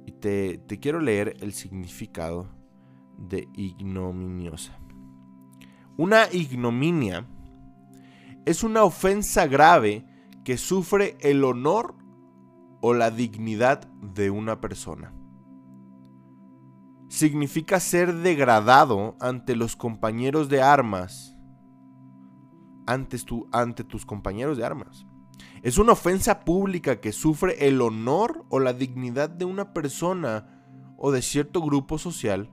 Y 0.06 0.12
te, 0.12 0.58
te 0.58 0.80
quiero 0.80 1.00
leer 1.00 1.38
el 1.40 1.54
significado 1.54 2.50
de 3.18 3.48
ignominiosa. 3.56 4.83
Una 5.96 6.26
ignominia 6.32 7.28
es 8.46 8.64
una 8.64 8.84
ofensa 8.84 9.46
grave 9.46 10.06
que 10.44 10.58
sufre 10.58 11.18
el 11.22 11.44
honor 11.44 11.96
o 12.82 12.94
la 12.94 13.12
dignidad 13.12 13.88
de 14.02 14.32
una 14.32 14.60
persona. 14.60 15.14
Significa 17.10 17.80
ser 17.80 18.14
degradado 18.16 19.16
ante 19.20 19.56
los 19.56 19.76
compañeros 19.76 20.50
de 20.50 20.64
armas, 20.64 21.38
ante, 22.88 23.84
tus 23.84 24.06
compañeros 24.06 24.58
de 24.58 24.66
armas. 24.66 25.06
Es 25.62 25.78
una 25.78 25.94
ofensa 25.94 26.44
pública 26.44 27.00
que 27.00 27.12
sufre 27.12 27.68
el 27.68 27.82
honor 27.82 28.46
o 28.50 28.60
la 28.60 28.74
dignidad 28.74 29.30
de 29.30 29.46
una 29.46 29.74
persona 29.74 30.64
o 30.98 31.12
de 31.12 31.22
cierto 31.22 31.62
grupo 31.62 31.98
social. 32.00 32.50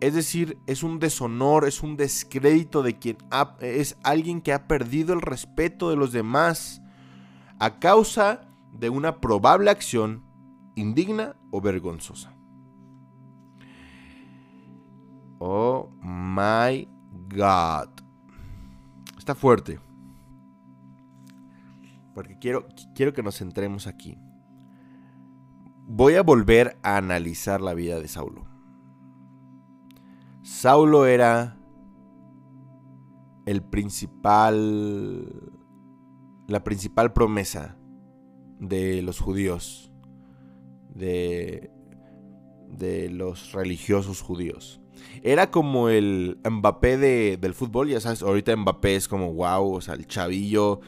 Es 0.00 0.14
decir, 0.14 0.58
es 0.66 0.82
un 0.82 0.98
deshonor, 0.98 1.66
es 1.66 1.82
un 1.82 1.96
descrédito 1.96 2.82
de 2.82 2.98
quien 2.98 3.16
es 3.60 3.96
alguien 4.02 4.42
que 4.42 4.52
ha 4.52 4.66
perdido 4.66 5.14
el 5.14 5.22
respeto 5.22 5.88
de 5.88 5.96
los 5.96 6.12
demás 6.12 6.82
a 7.58 7.78
causa 7.78 8.42
de 8.72 8.90
una 8.90 9.20
probable 9.20 9.70
acción 9.70 10.22
indigna 10.74 11.36
o 11.50 11.62
vergonzosa. 11.62 12.34
Oh 15.38 15.90
my 16.02 16.86
God. 17.34 17.88
Está 19.16 19.34
fuerte. 19.34 19.80
Porque 22.14 22.38
quiero, 22.38 22.66
quiero 22.94 23.12
que 23.12 23.22
nos 23.22 23.38
centremos 23.38 23.86
aquí. 23.86 24.18
Voy 25.88 26.14
a 26.14 26.22
volver 26.22 26.78
a 26.82 26.96
analizar 26.96 27.60
la 27.60 27.74
vida 27.74 27.98
de 27.98 28.08
Saulo. 28.08 28.55
Saulo 30.46 31.06
era 31.06 31.58
el 33.46 33.64
principal, 33.64 35.26
la 36.46 36.62
principal 36.62 37.12
promesa 37.12 37.76
de 38.60 39.02
los 39.02 39.18
judíos, 39.18 39.90
de, 40.94 41.72
de 42.68 43.10
los 43.10 43.50
religiosos 43.54 44.22
judíos. 44.22 44.80
Era 45.24 45.50
como 45.50 45.88
el 45.88 46.38
Mbappé 46.48 46.96
del 46.96 47.52
fútbol, 47.52 47.88
ya 47.88 47.98
sabes, 47.98 48.22
ahorita 48.22 48.54
Mbappé 48.54 48.94
es 48.94 49.08
como 49.08 49.32
wow, 49.32 49.74
o 49.74 49.80
sea, 49.80 49.94
el 49.94 50.06
chavillo 50.06 50.78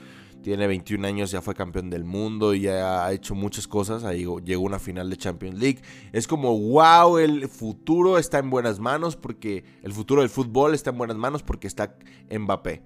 tiene 0.43 0.67
21 0.67 1.07
años, 1.07 1.31
ya 1.31 1.43
fue 1.43 1.55
campeón 1.55 1.91
del 1.91 2.05
mundo 2.05 2.55
y 2.55 2.63
ya 2.63 3.05
ha 3.05 3.13
hecho 3.13 3.35
muchas 3.35 3.67
cosas. 3.67 4.05
Ahí 4.05 4.25
llegó 4.45 4.63
una 4.63 4.79
final 4.79 5.11
de 5.11 5.17
Champions 5.17 5.59
League. 5.59 5.81
Es 6.13 6.27
como, 6.27 6.59
wow, 6.59 7.19
el 7.19 7.49
futuro 7.49 8.19
está 8.19 8.39
en 8.39 8.51
buenas 8.51 8.79
manos 8.79 9.17
porque 9.17 9.65
el 9.83 9.93
futuro 9.93 10.23
del 10.23 10.31
fútbol 10.31 10.75
está 10.75 10.91
en 10.91 10.99
buenas 10.99 11.17
manos 11.17 11.43
porque 11.43 11.67
está 11.67 11.97
Mbappé. 12.31 12.83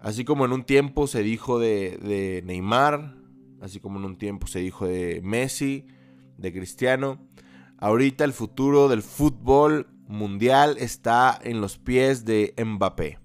Así 0.00 0.24
como 0.24 0.44
en 0.44 0.52
un 0.52 0.64
tiempo 0.64 1.06
se 1.06 1.22
dijo 1.22 1.58
de, 1.58 1.98
de 1.98 2.42
Neymar, 2.44 3.16
así 3.60 3.80
como 3.80 3.98
en 3.98 4.04
un 4.06 4.16
tiempo 4.16 4.46
se 4.46 4.60
dijo 4.60 4.86
de 4.86 5.20
Messi, 5.22 5.86
de 6.36 6.52
Cristiano. 6.52 7.20
Ahorita 7.78 8.24
el 8.24 8.32
futuro 8.32 8.88
del 8.88 9.02
fútbol 9.02 9.88
mundial 10.08 10.76
está 10.78 11.38
en 11.42 11.60
los 11.60 11.78
pies 11.78 12.24
de 12.24 12.54
Mbappé. 12.62 13.18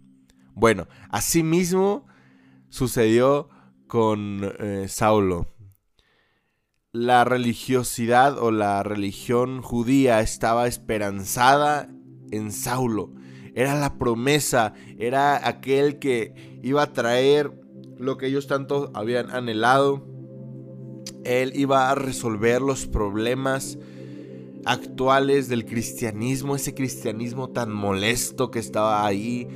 Bueno, 0.53 0.88
asimismo 1.10 2.05
sucedió 2.75 3.48
con 3.88 4.41
eh, 4.60 4.88
Saulo. 4.89 5.48
La 6.91 7.24
religiosidad 7.24 8.38
o 8.38 8.51
la 8.51 8.84
religión 8.84 9.62
judía 9.62 10.20
estaba 10.20 10.67
esperanzada 10.67 11.89
en 12.32 12.51
Saulo. 12.51 13.14
Era 13.53 13.75
la 13.75 13.98
promesa, 13.98 14.74
era 15.00 15.48
aquel 15.48 16.00
que 16.00 16.59
iba 16.64 16.83
a 16.83 16.92
traer 16.92 17.51
lo 17.98 18.18
que 18.18 18.27
ellos 18.27 18.48
tanto 18.48 18.92
habían 18.94 19.31
anhelado. 19.31 20.05
Él 21.24 21.53
iba 21.55 21.90
a 21.90 21.96
resolver 21.96 22.61
los 22.61 22.88
problemas 22.88 23.77
actuales 24.66 25.48
del 25.48 25.64
cristianismo, 25.66 26.57
ese 26.57 26.74
cristianismo 26.74 27.51
tan 27.51 27.72
molesto 27.72 28.51
que 28.51 28.59
estaba 28.59 29.05
ahí, 29.05 29.48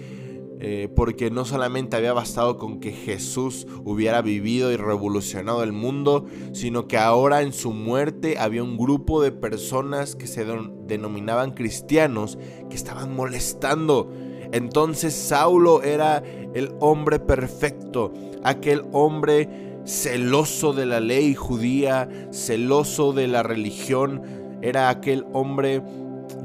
eh, 0.61 0.89
porque 0.93 1.31
no 1.31 1.45
solamente 1.45 1.95
había 1.95 2.11
bastado 2.11 2.57
con 2.57 2.81
que 2.81 2.91
Jesús 2.91 3.65
hubiera 3.85 4.21
vivido 4.21 4.73
y 4.73 4.75
revolucionado 4.75 5.63
el 5.63 5.71
mundo, 5.71 6.25
sino 6.51 6.85
que 6.85 6.97
ahora 6.97 7.41
en 7.41 7.53
su 7.53 7.71
muerte 7.71 8.37
había 8.37 8.61
un 8.61 8.77
grupo 8.77 9.21
de 9.21 9.31
personas 9.31 10.17
que 10.17 10.27
se 10.27 10.45
denominaban 10.85 11.51
cristianos 11.51 12.37
que 12.69 12.75
estaban 12.75 13.15
molestando. 13.15 14.11
Entonces 14.51 15.13
Saulo 15.13 15.81
era 15.81 16.23
el 16.53 16.73
hombre 16.81 17.19
perfecto, 17.19 18.11
aquel 18.43 18.83
hombre 18.91 19.79
celoso 19.85 20.73
de 20.73 20.85
la 20.85 20.99
ley 20.99 21.35
judía, 21.35 22.09
celoso 22.31 23.13
de 23.13 23.27
la 23.27 23.43
religión, 23.43 24.21
era 24.61 24.89
aquel 24.89 25.25
hombre 25.31 25.81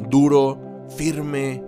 duro, 0.08 0.58
firme, 0.96 1.64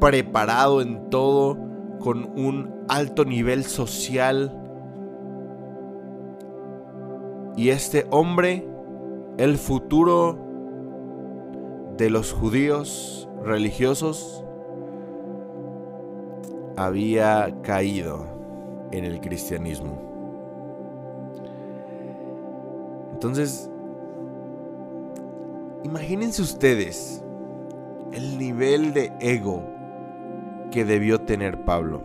preparado 0.00 0.80
en 0.80 1.10
todo, 1.10 1.56
con 2.00 2.30
un 2.38 2.84
alto 2.88 3.24
nivel 3.24 3.64
social. 3.64 4.54
Y 7.56 7.70
este 7.70 8.06
hombre, 8.10 8.66
el 9.36 9.58
futuro 9.58 10.38
de 11.96 12.10
los 12.10 12.32
judíos 12.32 13.28
religiosos, 13.44 14.44
había 16.76 17.52
caído 17.62 18.24
en 18.92 19.04
el 19.04 19.20
cristianismo. 19.20 20.08
Entonces, 23.12 23.68
imagínense 25.82 26.40
ustedes 26.40 27.24
el 28.12 28.38
nivel 28.38 28.94
de 28.94 29.12
ego 29.18 29.77
que 30.70 30.84
debió 30.84 31.20
tener 31.20 31.64
Pablo. 31.64 32.02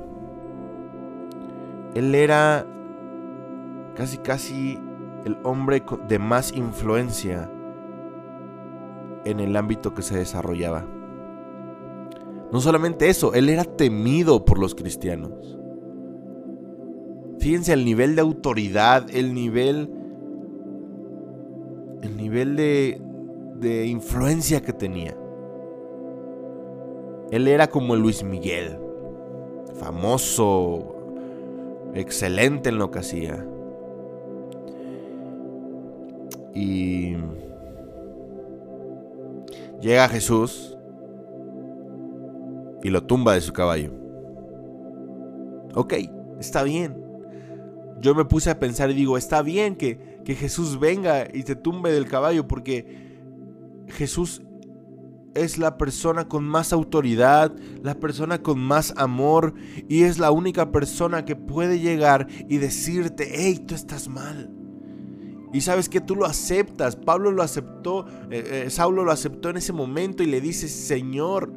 Él 1.96 2.16
era 2.16 2.66
casi 3.96 4.18
casi 4.18 4.80
el 5.26 5.38
hombre 5.44 5.84
de 6.08 6.20
más 6.20 6.52
influencia 6.54 7.50
en 9.26 9.40
el 9.40 9.56
ámbito 9.56 9.94
que 9.94 10.02
se 10.02 10.18
desarrollaba. 10.18 10.86
No 12.52 12.60
solamente 12.60 13.10
eso, 13.10 13.34
él 13.34 13.50
era 13.50 13.64
temido 13.64 14.46
por 14.46 14.60
los 14.60 14.76
cristianos. 14.76 15.58
Fíjense 17.40 17.74
el 17.74 17.84
nivel 17.86 18.16
de 18.16 18.22
autoridad, 18.22 19.08
el 19.10 19.34
nivel 19.34 19.90
el 22.02 22.18
nivel 22.18 22.56
de 22.56 23.02
de 23.64 23.88
influencia 23.88 24.62
que 24.62 24.74
tenía. 24.74 25.16
Él 27.34 27.48
era 27.48 27.68
como 27.68 27.96
Luis 27.96 28.24
Miguel, 28.24 28.78
famoso, 29.80 31.16
excelente 31.96 32.70
en 32.70 32.78
lo 32.78 32.92
que 32.92 33.00
hacía. 33.00 33.44
Y 36.54 37.16
llega 39.82 40.08
Jesús 40.10 40.78
y 42.84 42.92
lo 42.92 43.04
tumba 43.04 43.34
de 43.34 43.42
su 43.42 43.52
caballo. 43.52 43.90
Ok, 45.74 45.96
está 46.40 46.62
bien. 46.62 47.04
Yo 48.00 48.14
me 48.14 48.26
puse 48.26 48.52
a 48.52 48.60
pensar 48.60 48.92
y 48.92 48.94
digo, 48.94 49.18
está 49.18 49.42
bien 49.42 49.76
que, 49.76 50.20
que 50.24 50.36
Jesús 50.36 50.80
venga 50.80 51.28
y 51.34 51.42
te 51.42 51.56
tumbe 51.56 51.92
del 51.92 52.06
caballo 52.06 52.48
porque 52.48 52.86
Jesús 53.88 54.44
es 55.36 55.58
la 55.58 55.78
persona 55.78 56.28
con 56.28 56.44
más 56.44 56.74
autoridad, 56.74 57.54
la 57.82 57.96
persona 57.96 58.42
con 58.42 58.60
más 58.60 58.94
amor 58.98 59.54
y 59.88 60.04
es 60.04 60.20
la 60.20 60.32
única 60.32 60.72
persona 60.72 61.26
que 61.26 61.36
puede 61.36 61.80
llegar 61.80 62.28
y 62.50 62.58
decirte, 62.58 63.30
hey, 63.34 63.64
tú 63.66 63.76
estás 63.76 64.08
mal. 64.08 64.52
Y 65.54 65.62
sabes 65.62 65.88
que 65.88 66.02
tú 66.02 66.16
lo 66.16 66.26
aceptas. 66.26 66.96
Pablo 66.96 67.32
lo 67.32 67.44
aceptó, 67.44 68.08
eh, 68.32 68.64
eh, 68.66 68.70
Saulo 68.70 69.04
lo 69.04 69.12
aceptó 69.12 69.50
en 69.50 69.58
ese 69.58 69.72
momento 69.72 70.24
y 70.24 70.26
le 70.26 70.42
dice, 70.42 70.68
Señor. 70.68 71.54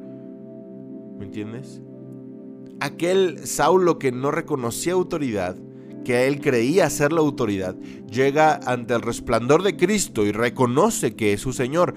¿Me 1.18 1.24
entiendes? 1.24 1.80
Aquel 2.80 3.46
Saulo 3.46 3.98
que 3.98 4.12
no 4.12 4.30
reconocía 4.30 4.92
autoridad, 4.92 5.56
que 6.04 6.26
él 6.26 6.42
creía 6.42 6.90
ser 6.90 7.14
la 7.14 7.20
autoridad, 7.20 7.74
llega 8.10 8.60
ante 8.66 8.92
el 8.92 9.00
resplandor 9.00 9.62
de 9.62 9.76
Cristo 9.76 10.26
y 10.26 10.32
reconoce 10.32 11.16
que 11.16 11.32
es 11.32 11.40
su 11.40 11.54
Señor 11.54 11.94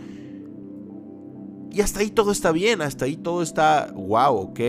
y 1.71 1.81
hasta 1.81 1.99
ahí 1.99 2.09
todo 2.09 2.31
está 2.31 2.51
bien, 2.51 2.81
hasta 2.81 3.05
ahí 3.05 3.15
todo 3.17 3.41
está, 3.41 3.91
wow, 3.95 4.35
ok, 4.35 4.59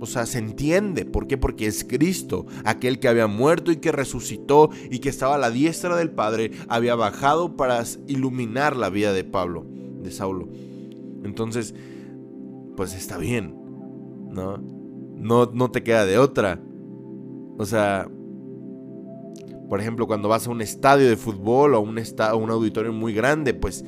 o 0.00 0.06
sea, 0.06 0.26
se 0.26 0.38
entiende. 0.38 1.06
¿Por 1.06 1.26
qué? 1.26 1.38
Porque 1.38 1.66
es 1.66 1.84
Cristo, 1.84 2.46
aquel 2.64 2.98
que 3.00 3.08
había 3.08 3.26
muerto 3.26 3.72
y 3.72 3.76
que 3.76 3.90
resucitó 3.92 4.70
y 4.90 4.98
que 4.98 5.08
estaba 5.08 5.36
a 5.36 5.38
la 5.38 5.50
diestra 5.50 5.96
del 5.96 6.10
Padre, 6.10 6.50
había 6.68 6.94
bajado 6.94 7.56
para 7.56 7.82
iluminar 8.06 8.76
la 8.76 8.90
vida 8.90 9.12
de 9.14 9.24
Pablo, 9.24 9.64
de 10.02 10.10
Saulo. 10.10 10.48
Entonces, 11.24 11.74
pues 12.76 12.94
está 12.94 13.16
bien, 13.18 13.54
¿no? 14.30 14.58
No, 14.58 15.46
no 15.46 15.70
te 15.70 15.82
queda 15.82 16.04
de 16.04 16.18
otra. 16.18 16.60
O 17.58 17.64
sea, 17.64 18.08
Por 19.68 19.80
ejemplo, 19.80 20.06
cuando 20.06 20.28
vas 20.28 20.46
a 20.46 20.50
un 20.50 20.60
estadio 20.60 21.08
de 21.08 21.16
fútbol 21.16 21.74
o 21.74 21.78
a 21.78 21.80
un, 21.80 21.98
un 21.98 22.50
auditorio 22.50 22.92
muy 22.92 23.14
grande, 23.14 23.54
pues 23.54 23.84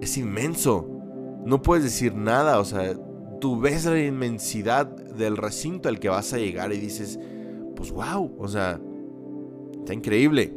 es 0.00 0.16
inmenso. 0.18 0.99
No 1.44 1.62
puedes 1.62 1.84
decir 1.84 2.14
nada, 2.14 2.58
o 2.58 2.64
sea, 2.64 2.94
tú 3.40 3.58
ves 3.58 3.84
la 3.86 4.00
inmensidad 4.00 4.86
del 4.86 5.36
recinto 5.36 5.88
al 5.88 5.98
que 5.98 6.08
vas 6.08 6.32
a 6.32 6.38
llegar 6.38 6.72
y 6.72 6.78
dices, 6.78 7.18
pues 7.76 7.90
wow, 7.92 8.34
o 8.38 8.48
sea, 8.48 8.80
está 9.78 9.94
increíble. 9.94 10.54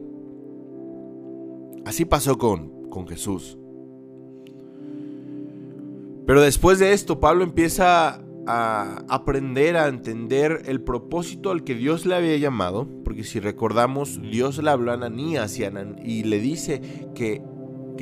Así 1.85 2.05
pasó 2.05 2.37
con, 2.37 2.89
con 2.89 3.07
Jesús. 3.07 3.57
Pero 6.25 6.41
después 6.41 6.79
de 6.79 6.93
esto, 6.93 7.19
Pablo 7.19 7.43
empieza 7.43 8.21
a 8.45 9.03
aprender 9.07 9.77
a 9.77 9.87
entender 9.87 10.63
el 10.65 10.81
propósito 10.81 11.51
al 11.51 11.63
que 11.63 11.75
Dios 11.75 12.05
le 12.05 12.15
había 12.15 12.37
llamado, 12.37 12.87
porque 13.03 13.23
si 13.23 13.39
recordamos, 13.39 14.21
Dios 14.21 14.61
le 14.61 14.69
habló 14.69 14.91
a 14.91 14.95
Ananías 14.95 15.57
y, 15.59 16.23
le 16.23 16.39
dice 16.39 16.81
que, 17.15 17.41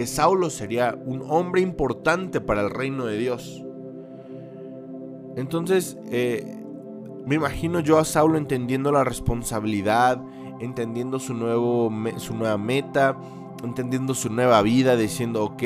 Saulo 0.07 0.49
sería 0.49 0.97
un 1.05 1.23
hombre 1.27 1.61
importante 1.61 2.41
para 2.41 2.61
el 2.61 2.69
reino 2.69 3.05
de 3.05 3.17
Dios. 3.17 3.63
Entonces, 5.35 5.97
eh, 6.09 6.61
me 7.25 7.35
imagino 7.35 7.79
yo 7.79 7.99
a 7.99 8.05
Saulo 8.05 8.37
entendiendo 8.37 8.91
la 8.91 9.03
responsabilidad, 9.03 10.21
entendiendo 10.59 11.19
su, 11.19 11.33
nuevo, 11.33 11.91
su 12.17 12.35
nueva 12.35 12.57
meta, 12.57 13.17
entendiendo 13.63 14.13
su 14.13 14.29
nueva 14.29 14.61
vida, 14.61 14.95
diciendo, 14.95 15.43
ok, 15.43 15.63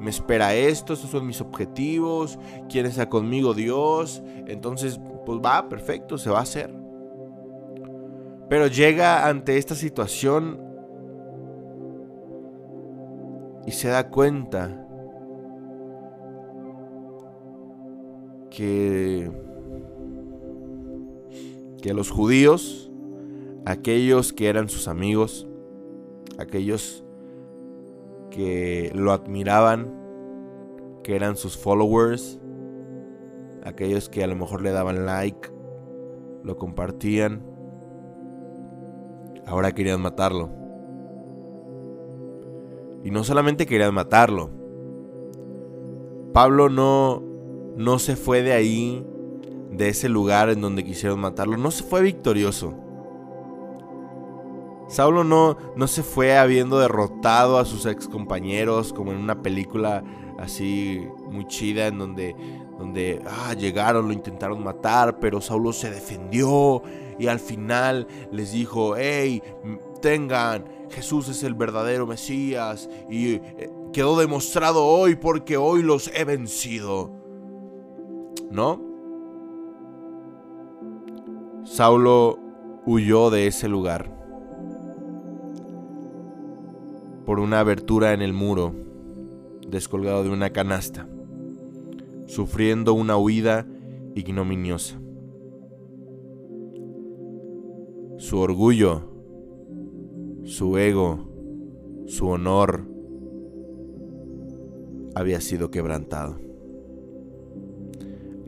me 0.00 0.10
espera 0.10 0.54
esto, 0.54 0.92
estos 0.92 1.10
son 1.10 1.26
mis 1.26 1.40
objetivos, 1.40 2.38
quién 2.68 2.86
está 2.86 3.08
conmigo 3.08 3.54
Dios, 3.54 4.22
entonces 4.46 5.00
pues 5.24 5.38
va, 5.38 5.68
perfecto, 5.68 6.18
se 6.18 6.30
va 6.30 6.40
a 6.40 6.42
hacer. 6.42 6.74
Pero 8.48 8.66
llega 8.66 9.28
ante 9.28 9.56
esta 9.56 9.74
situación 9.74 10.60
y 13.66 13.72
se 13.72 13.88
da 13.88 14.10
cuenta 14.10 14.86
que 18.50 19.30
que 21.82 21.92
los 21.92 22.10
judíos, 22.10 22.90
aquellos 23.66 24.32
que 24.32 24.48
eran 24.48 24.68
sus 24.68 24.86
amigos, 24.88 25.48
aquellos 26.38 27.04
que 28.30 28.92
lo 28.94 29.12
admiraban, 29.12 29.92
que 31.02 31.16
eran 31.16 31.36
sus 31.36 31.58
followers, 31.58 32.40
aquellos 33.64 34.08
que 34.08 34.22
a 34.22 34.28
lo 34.28 34.36
mejor 34.36 34.62
le 34.62 34.70
daban 34.70 35.04
like, 35.04 35.50
lo 36.44 36.56
compartían, 36.56 37.42
ahora 39.44 39.72
querían 39.72 40.00
matarlo. 40.00 40.61
Y 43.04 43.10
no 43.10 43.24
solamente 43.24 43.66
querían 43.66 43.94
matarlo. 43.94 44.50
Pablo 46.32 46.68
no 46.68 47.32
no 47.76 47.98
se 47.98 48.16
fue 48.16 48.42
de 48.42 48.52
ahí, 48.52 49.04
de 49.70 49.88
ese 49.88 50.08
lugar 50.08 50.50
en 50.50 50.60
donde 50.60 50.84
quisieron 50.84 51.20
matarlo, 51.20 51.56
no 51.56 51.70
se 51.70 51.84
fue 51.84 52.02
victorioso. 52.02 52.74
Saulo 54.88 55.24
no, 55.24 55.56
no 55.74 55.86
se 55.86 56.02
fue 56.02 56.36
habiendo 56.36 56.78
derrotado 56.78 57.58
a 57.58 57.64
sus 57.64 57.86
ex 57.86 58.08
compañeros 58.08 58.92
como 58.92 59.12
en 59.12 59.18
una 59.18 59.40
película 59.40 60.04
así 60.38 61.08
muy 61.30 61.46
chida 61.46 61.86
en 61.86 61.98
donde, 61.98 62.36
donde 62.78 63.22
ah, 63.26 63.54
llegaron, 63.54 64.08
lo 64.08 64.12
intentaron 64.12 64.62
matar, 64.62 65.18
pero 65.18 65.40
Saulo 65.40 65.72
se 65.72 65.90
defendió 65.90 66.82
y 67.18 67.28
al 67.28 67.40
final 67.40 68.06
les 68.30 68.52
dijo, 68.52 68.94
hey, 68.96 69.42
tengan, 70.02 70.64
Jesús 70.92 71.28
es 71.28 71.42
el 71.42 71.54
verdadero 71.54 72.06
Mesías 72.06 72.88
y 73.10 73.34
eh, 73.34 73.70
quedó 73.92 74.18
demostrado 74.18 74.84
hoy 74.84 75.16
porque 75.16 75.56
hoy 75.56 75.82
los 75.82 76.10
he 76.14 76.24
vencido. 76.24 77.10
¿No? 78.50 78.80
Saulo 81.64 82.38
huyó 82.84 83.30
de 83.30 83.46
ese 83.46 83.68
lugar 83.68 84.22
por 87.24 87.38
una 87.38 87.60
abertura 87.60 88.12
en 88.12 88.20
el 88.20 88.32
muro, 88.32 88.74
descolgado 89.68 90.24
de 90.24 90.30
una 90.30 90.50
canasta, 90.50 91.08
sufriendo 92.26 92.94
una 92.94 93.16
huida 93.16 93.66
ignominiosa. 94.14 95.00
Su 98.18 98.38
orgullo, 98.38 99.11
su 100.44 100.76
ego, 100.78 101.28
su 102.06 102.28
honor 102.28 102.84
había 105.14 105.40
sido 105.40 105.70
quebrantado, 105.70 106.36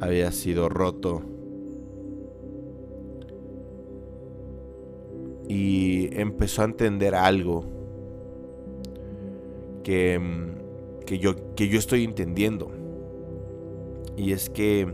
había 0.00 0.32
sido 0.32 0.68
roto 0.68 1.22
y 5.48 6.08
empezó 6.18 6.62
a 6.62 6.64
entender 6.64 7.14
algo 7.14 7.64
que, 9.82 10.18
mm, 10.18 11.04
que, 11.04 11.18
yo, 11.18 11.54
que 11.54 11.68
yo 11.68 11.78
estoy 11.78 12.04
entendiendo. 12.04 12.70
Y 14.16 14.32
es 14.32 14.48
que 14.48 14.88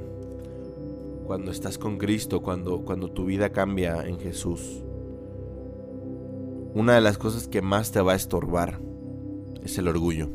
cuando 1.24 1.50
estás 1.50 1.78
con 1.78 1.98
Cristo, 1.98 2.42
cuando, 2.42 2.80
cuando 2.84 3.10
tu 3.10 3.24
vida 3.24 3.50
cambia 3.50 4.06
en 4.06 4.18
Jesús, 4.18 4.82
una 6.74 6.94
de 6.94 7.00
las 7.00 7.18
cosas 7.18 7.48
que 7.48 7.62
más 7.62 7.90
te 7.90 8.00
va 8.00 8.12
a 8.12 8.16
estorbar 8.16 8.80
es 9.64 9.76
el 9.78 9.88
orgullo. 9.88 10.30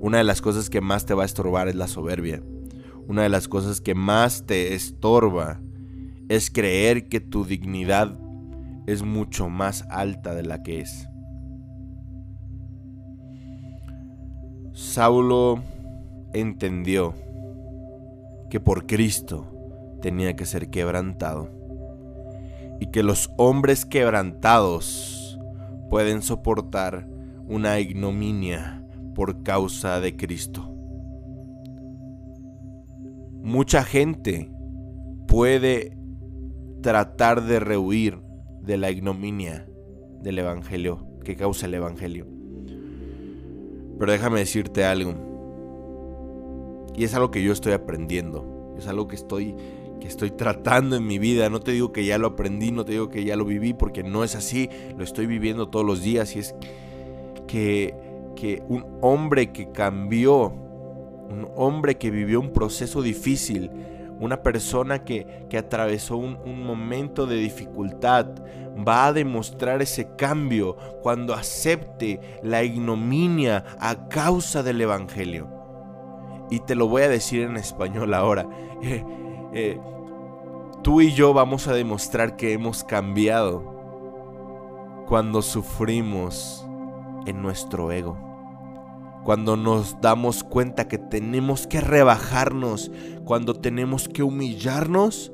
Una 0.00 0.18
de 0.18 0.24
las 0.24 0.40
cosas 0.40 0.70
que 0.70 0.80
más 0.80 1.06
te 1.06 1.14
va 1.14 1.22
a 1.22 1.26
estorbar 1.26 1.68
es 1.68 1.74
la 1.74 1.88
soberbia. 1.88 2.42
Una 3.06 3.22
de 3.22 3.28
las 3.28 3.48
cosas 3.48 3.80
que 3.80 3.94
más 3.94 4.46
te 4.46 4.74
estorba 4.74 5.60
es 6.28 6.50
creer 6.50 7.08
que 7.08 7.20
tu 7.20 7.44
dignidad 7.44 8.18
es 8.86 9.02
mucho 9.02 9.48
más 9.48 9.84
alta 9.90 10.34
de 10.34 10.42
la 10.42 10.62
que 10.62 10.80
es. 10.80 11.06
Saulo 14.72 15.62
entendió 16.32 17.14
que 18.50 18.58
por 18.58 18.86
Cristo 18.86 19.50
tenía 20.02 20.34
que 20.34 20.46
ser 20.46 20.70
quebrantado 20.70 21.63
y 22.84 22.88
que 22.88 23.02
los 23.02 23.30
hombres 23.38 23.86
quebrantados 23.86 25.40
pueden 25.88 26.20
soportar 26.20 27.08
una 27.48 27.80
ignominia 27.80 28.86
por 29.14 29.42
causa 29.42 30.00
de 30.00 30.14
Cristo. 30.18 30.70
Mucha 33.42 33.84
gente 33.84 34.52
puede 35.26 35.96
tratar 36.82 37.44
de 37.44 37.58
rehuir 37.58 38.20
de 38.60 38.76
la 38.76 38.90
ignominia 38.90 39.66
del 40.20 40.40
Evangelio, 40.40 41.06
que 41.24 41.36
causa 41.36 41.64
el 41.64 41.72
Evangelio. 41.72 42.26
Pero 43.98 44.12
déjame 44.12 44.40
decirte 44.40 44.84
algo. 44.84 45.14
Y 46.94 47.04
es 47.04 47.14
algo 47.14 47.30
que 47.30 47.42
yo 47.42 47.50
estoy 47.50 47.72
aprendiendo. 47.72 48.74
Es 48.76 48.88
algo 48.88 49.08
que 49.08 49.16
estoy, 49.16 49.54
que 50.04 50.08
estoy 50.08 50.32
tratando 50.32 50.96
en 50.96 51.06
mi 51.06 51.18
vida. 51.18 51.48
No 51.48 51.60
te 51.60 51.72
digo 51.72 51.90
que 51.90 52.04
ya 52.04 52.18
lo 52.18 52.26
aprendí, 52.26 52.70
no 52.72 52.84
te 52.84 52.92
digo 52.92 53.08
que 53.08 53.24
ya 53.24 53.36
lo 53.36 53.46
viví, 53.46 53.72
porque 53.72 54.02
no 54.02 54.22
es 54.22 54.34
así. 54.34 54.68
Lo 54.98 55.02
estoy 55.02 55.24
viviendo 55.24 55.70
todos 55.70 55.86
los 55.86 56.02
días. 56.02 56.36
Y 56.36 56.40
es 56.40 56.54
que, 57.46 57.94
que 58.36 58.62
un 58.68 58.84
hombre 59.00 59.50
que 59.50 59.72
cambió, 59.72 60.48
un 61.30 61.48
hombre 61.56 61.96
que 61.96 62.10
vivió 62.10 62.38
un 62.38 62.52
proceso 62.52 63.00
difícil, 63.00 63.70
una 64.20 64.42
persona 64.42 65.04
que, 65.04 65.46
atravesó 65.56 66.18
un, 66.18 66.36
un, 66.44 66.62
momento 66.66 67.26
de 67.26 67.36
dificultad 67.36 68.26
va 68.86 69.06
a 69.06 69.12
demostrar 69.14 69.80
ese 69.80 70.14
cambio 70.16 70.76
cuando 71.02 71.32
acepte 71.32 72.20
la 72.42 72.62
ignominia 72.62 73.64
a 73.80 74.06
causa 74.10 74.62
del 74.62 74.82
Evangelio. 74.82 75.48
Y 76.50 76.60
te 76.60 76.74
lo 76.74 76.88
voy 76.88 77.04
a 77.04 77.08
decir 77.08 77.40
en 77.40 77.56
español 77.56 78.12
ahora. 78.12 78.46
Eh, 78.86 79.02
eh, 79.54 79.78
tú 80.84 81.00
y 81.00 81.12
yo 81.12 81.34
vamos 81.34 81.66
a 81.66 81.74
demostrar 81.74 82.36
que 82.36 82.52
hemos 82.52 82.84
cambiado 82.84 83.74
cuando 85.08 85.42
sufrimos 85.42 86.64
en 87.26 87.42
nuestro 87.42 87.90
ego 87.90 88.24
cuando 89.24 89.56
nos 89.56 90.00
damos 90.02 90.44
cuenta 90.44 90.86
que 90.86 90.98
tenemos 90.98 91.66
que 91.66 91.80
rebajarnos, 91.80 92.92
cuando 93.24 93.54
tenemos 93.54 94.06
que 94.06 94.22
humillarnos 94.22 95.32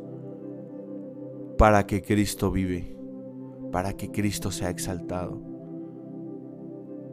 para 1.59 1.87
que 1.87 2.01
Cristo 2.01 2.53
vive, 2.53 2.97
para 3.73 3.95
que 3.95 4.11
Cristo 4.13 4.53
sea 4.53 4.71
exaltado. 4.71 5.43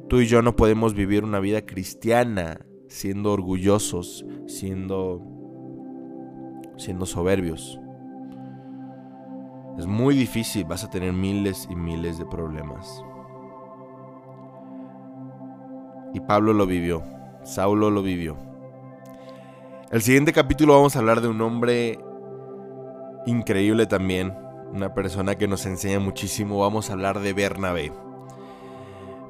Tú 0.08 0.22
y 0.22 0.28
yo 0.28 0.42
no 0.42 0.56
podemos 0.56 0.94
vivir 0.94 1.24
una 1.24 1.40
vida 1.40 1.66
cristiana 1.66 2.66
siendo 2.88 3.34
orgullosos, 3.34 4.26
siendo 4.46 5.22
siendo 6.78 7.08
soberbios. 7.08 7.80
Es 9.78 9.86
muy 9.86 10.16
difícil, 10.16 10.66
vas 10.66 10.84
a 10.84 10.90
tener 10.90 11.14
miles 11.14 11.68
y 11.70 11.76
miles 11.76 12.18
de 12.18 12.26
problemas. 12.26 13.04
Y 16.16 16.20
Pablo 16.22 16.54
lo 16.54 16.66
vivió, 16.66 17.04
Saulo 17.44 17.92
lo 17.92 18.02
vivió. 18.02 18.36
El 19.92 20.02
siguiente 20.02 20.34
capítulo 20.34 20.74
vamos 20.74 20.96
a 20.96 21.00
hablar 21.00 21.22
de 21.22 21.28
un 21.28 21.40
hombre 21.42 22.00
increíble 23.28 23.86
también, 23.86 24.36
una 24.74 24.96
persona 24.96 25.36
que 25.36 25.48
nos 25.48 25.66
enseña 25.68 26.00
muchísimo. 26.00 26.60
Vamos 26.60 26.90
a 26.90 26.94
hablar 26.94 27.20
de 27.20 27.34
Bernabé. 27.34 27.94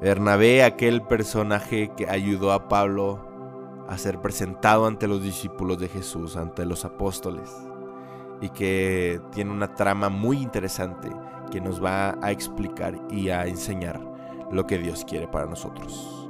Bernabé, 0.00 0.64
aquel 0.64 1.02
personaje 1.02 1.90
que 1.94 2.08
ayudó 2.08 2.52
a 2.52 2.68
Pablo 2.68 3.28
a 3.86 3.98
ser 3.98 4.20
presentado 4.20 4.86
ante 4.86 5.08
los 5.08 5.22
discípulos 5.22 5.78
de 5.78 5.88
Jesús, 5.88 6.36
ante 6.36 6.64
los 6.64 6.84
apóstoles, 6.84 7.50
y 8.40 8.50
que 8.50 9.20
tiene 9.32 9.50
una 9.50 9.74
trama 9.74 10.08
muy 10.08 10.38
interesante 10.38 11.10
que 11.50 11.60
nos 11.60 11.82
va 11.82 12.18
a 12.22 12.30
explicar 12.30 13.00
y 13.10 13.30
a 13.30 13.46
enseñar 13.46 14.00
lo 14.50 14.66
que 14.66 14.78
Dios 14.78 15.04
quiere 15.04 15.28
para 15.28 15.46
nosotros. 15.46 16.28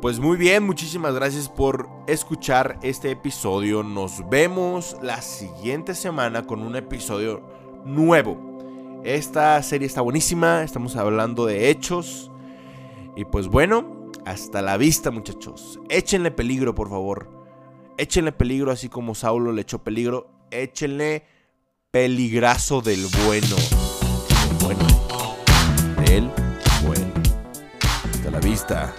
Pues 0.00 0.20
muy 0.20 0.36
bien, 0.36 0.62
muchísimas 0.62 1.14
gracias 1.14 1.48
por 1.48 1.88
escuchar 2.06 2.78
este 2.82 3.10
episodio. 3.10 3.82
Nos 3.82 4.28
vemos 4.28 4.96
la 5.02 5.22
siguiente 5.22 5.94
semana 5.94 6.46
con 6.46 6.60
un 6.60 6.76
episodio 6.76 7.42
nuevo. 7.84 9.00
Esta 9.04 9.60
serie 9.62 9.86
está 9.86 10.02
buenísima, 10.02 10.62
estamos 10.62 10.96
hablando 10.96 11.46
de 11.46 11.70
hechos. 11.70 12.30
Y 13.16 13.24
pues 13.24 13.48
bueno, 13.48 14.10
hasta 14.26 14.60
la 14.60 14.76
vista 14.76 15.10
muchachos. 15.10 15.80
Échenle 15.88 16.30
peligro, 16.30 16.74
por 16.74 16.90
favor. 16.90 17.30
Échenle 17.96 18.32
peligro 18.32 18.70
así 18.72 18.90
como 18.90 19.14
Saulo 19.14 19.50
le 19.50 19.62
echó 19.62 19.82
peligro. 19.82 20.35
Échenle 20.50 21.24
peligrazo 21.90 22.80
del 22.80 23.06
bueno. 23.24 23.56
Bueno. 24.60 24.86
Del 26.04 26.30
bueno. 26.82 27.12
Hasta 28.12 28.30
la 28.30 28.40
vista. 28.40 28.94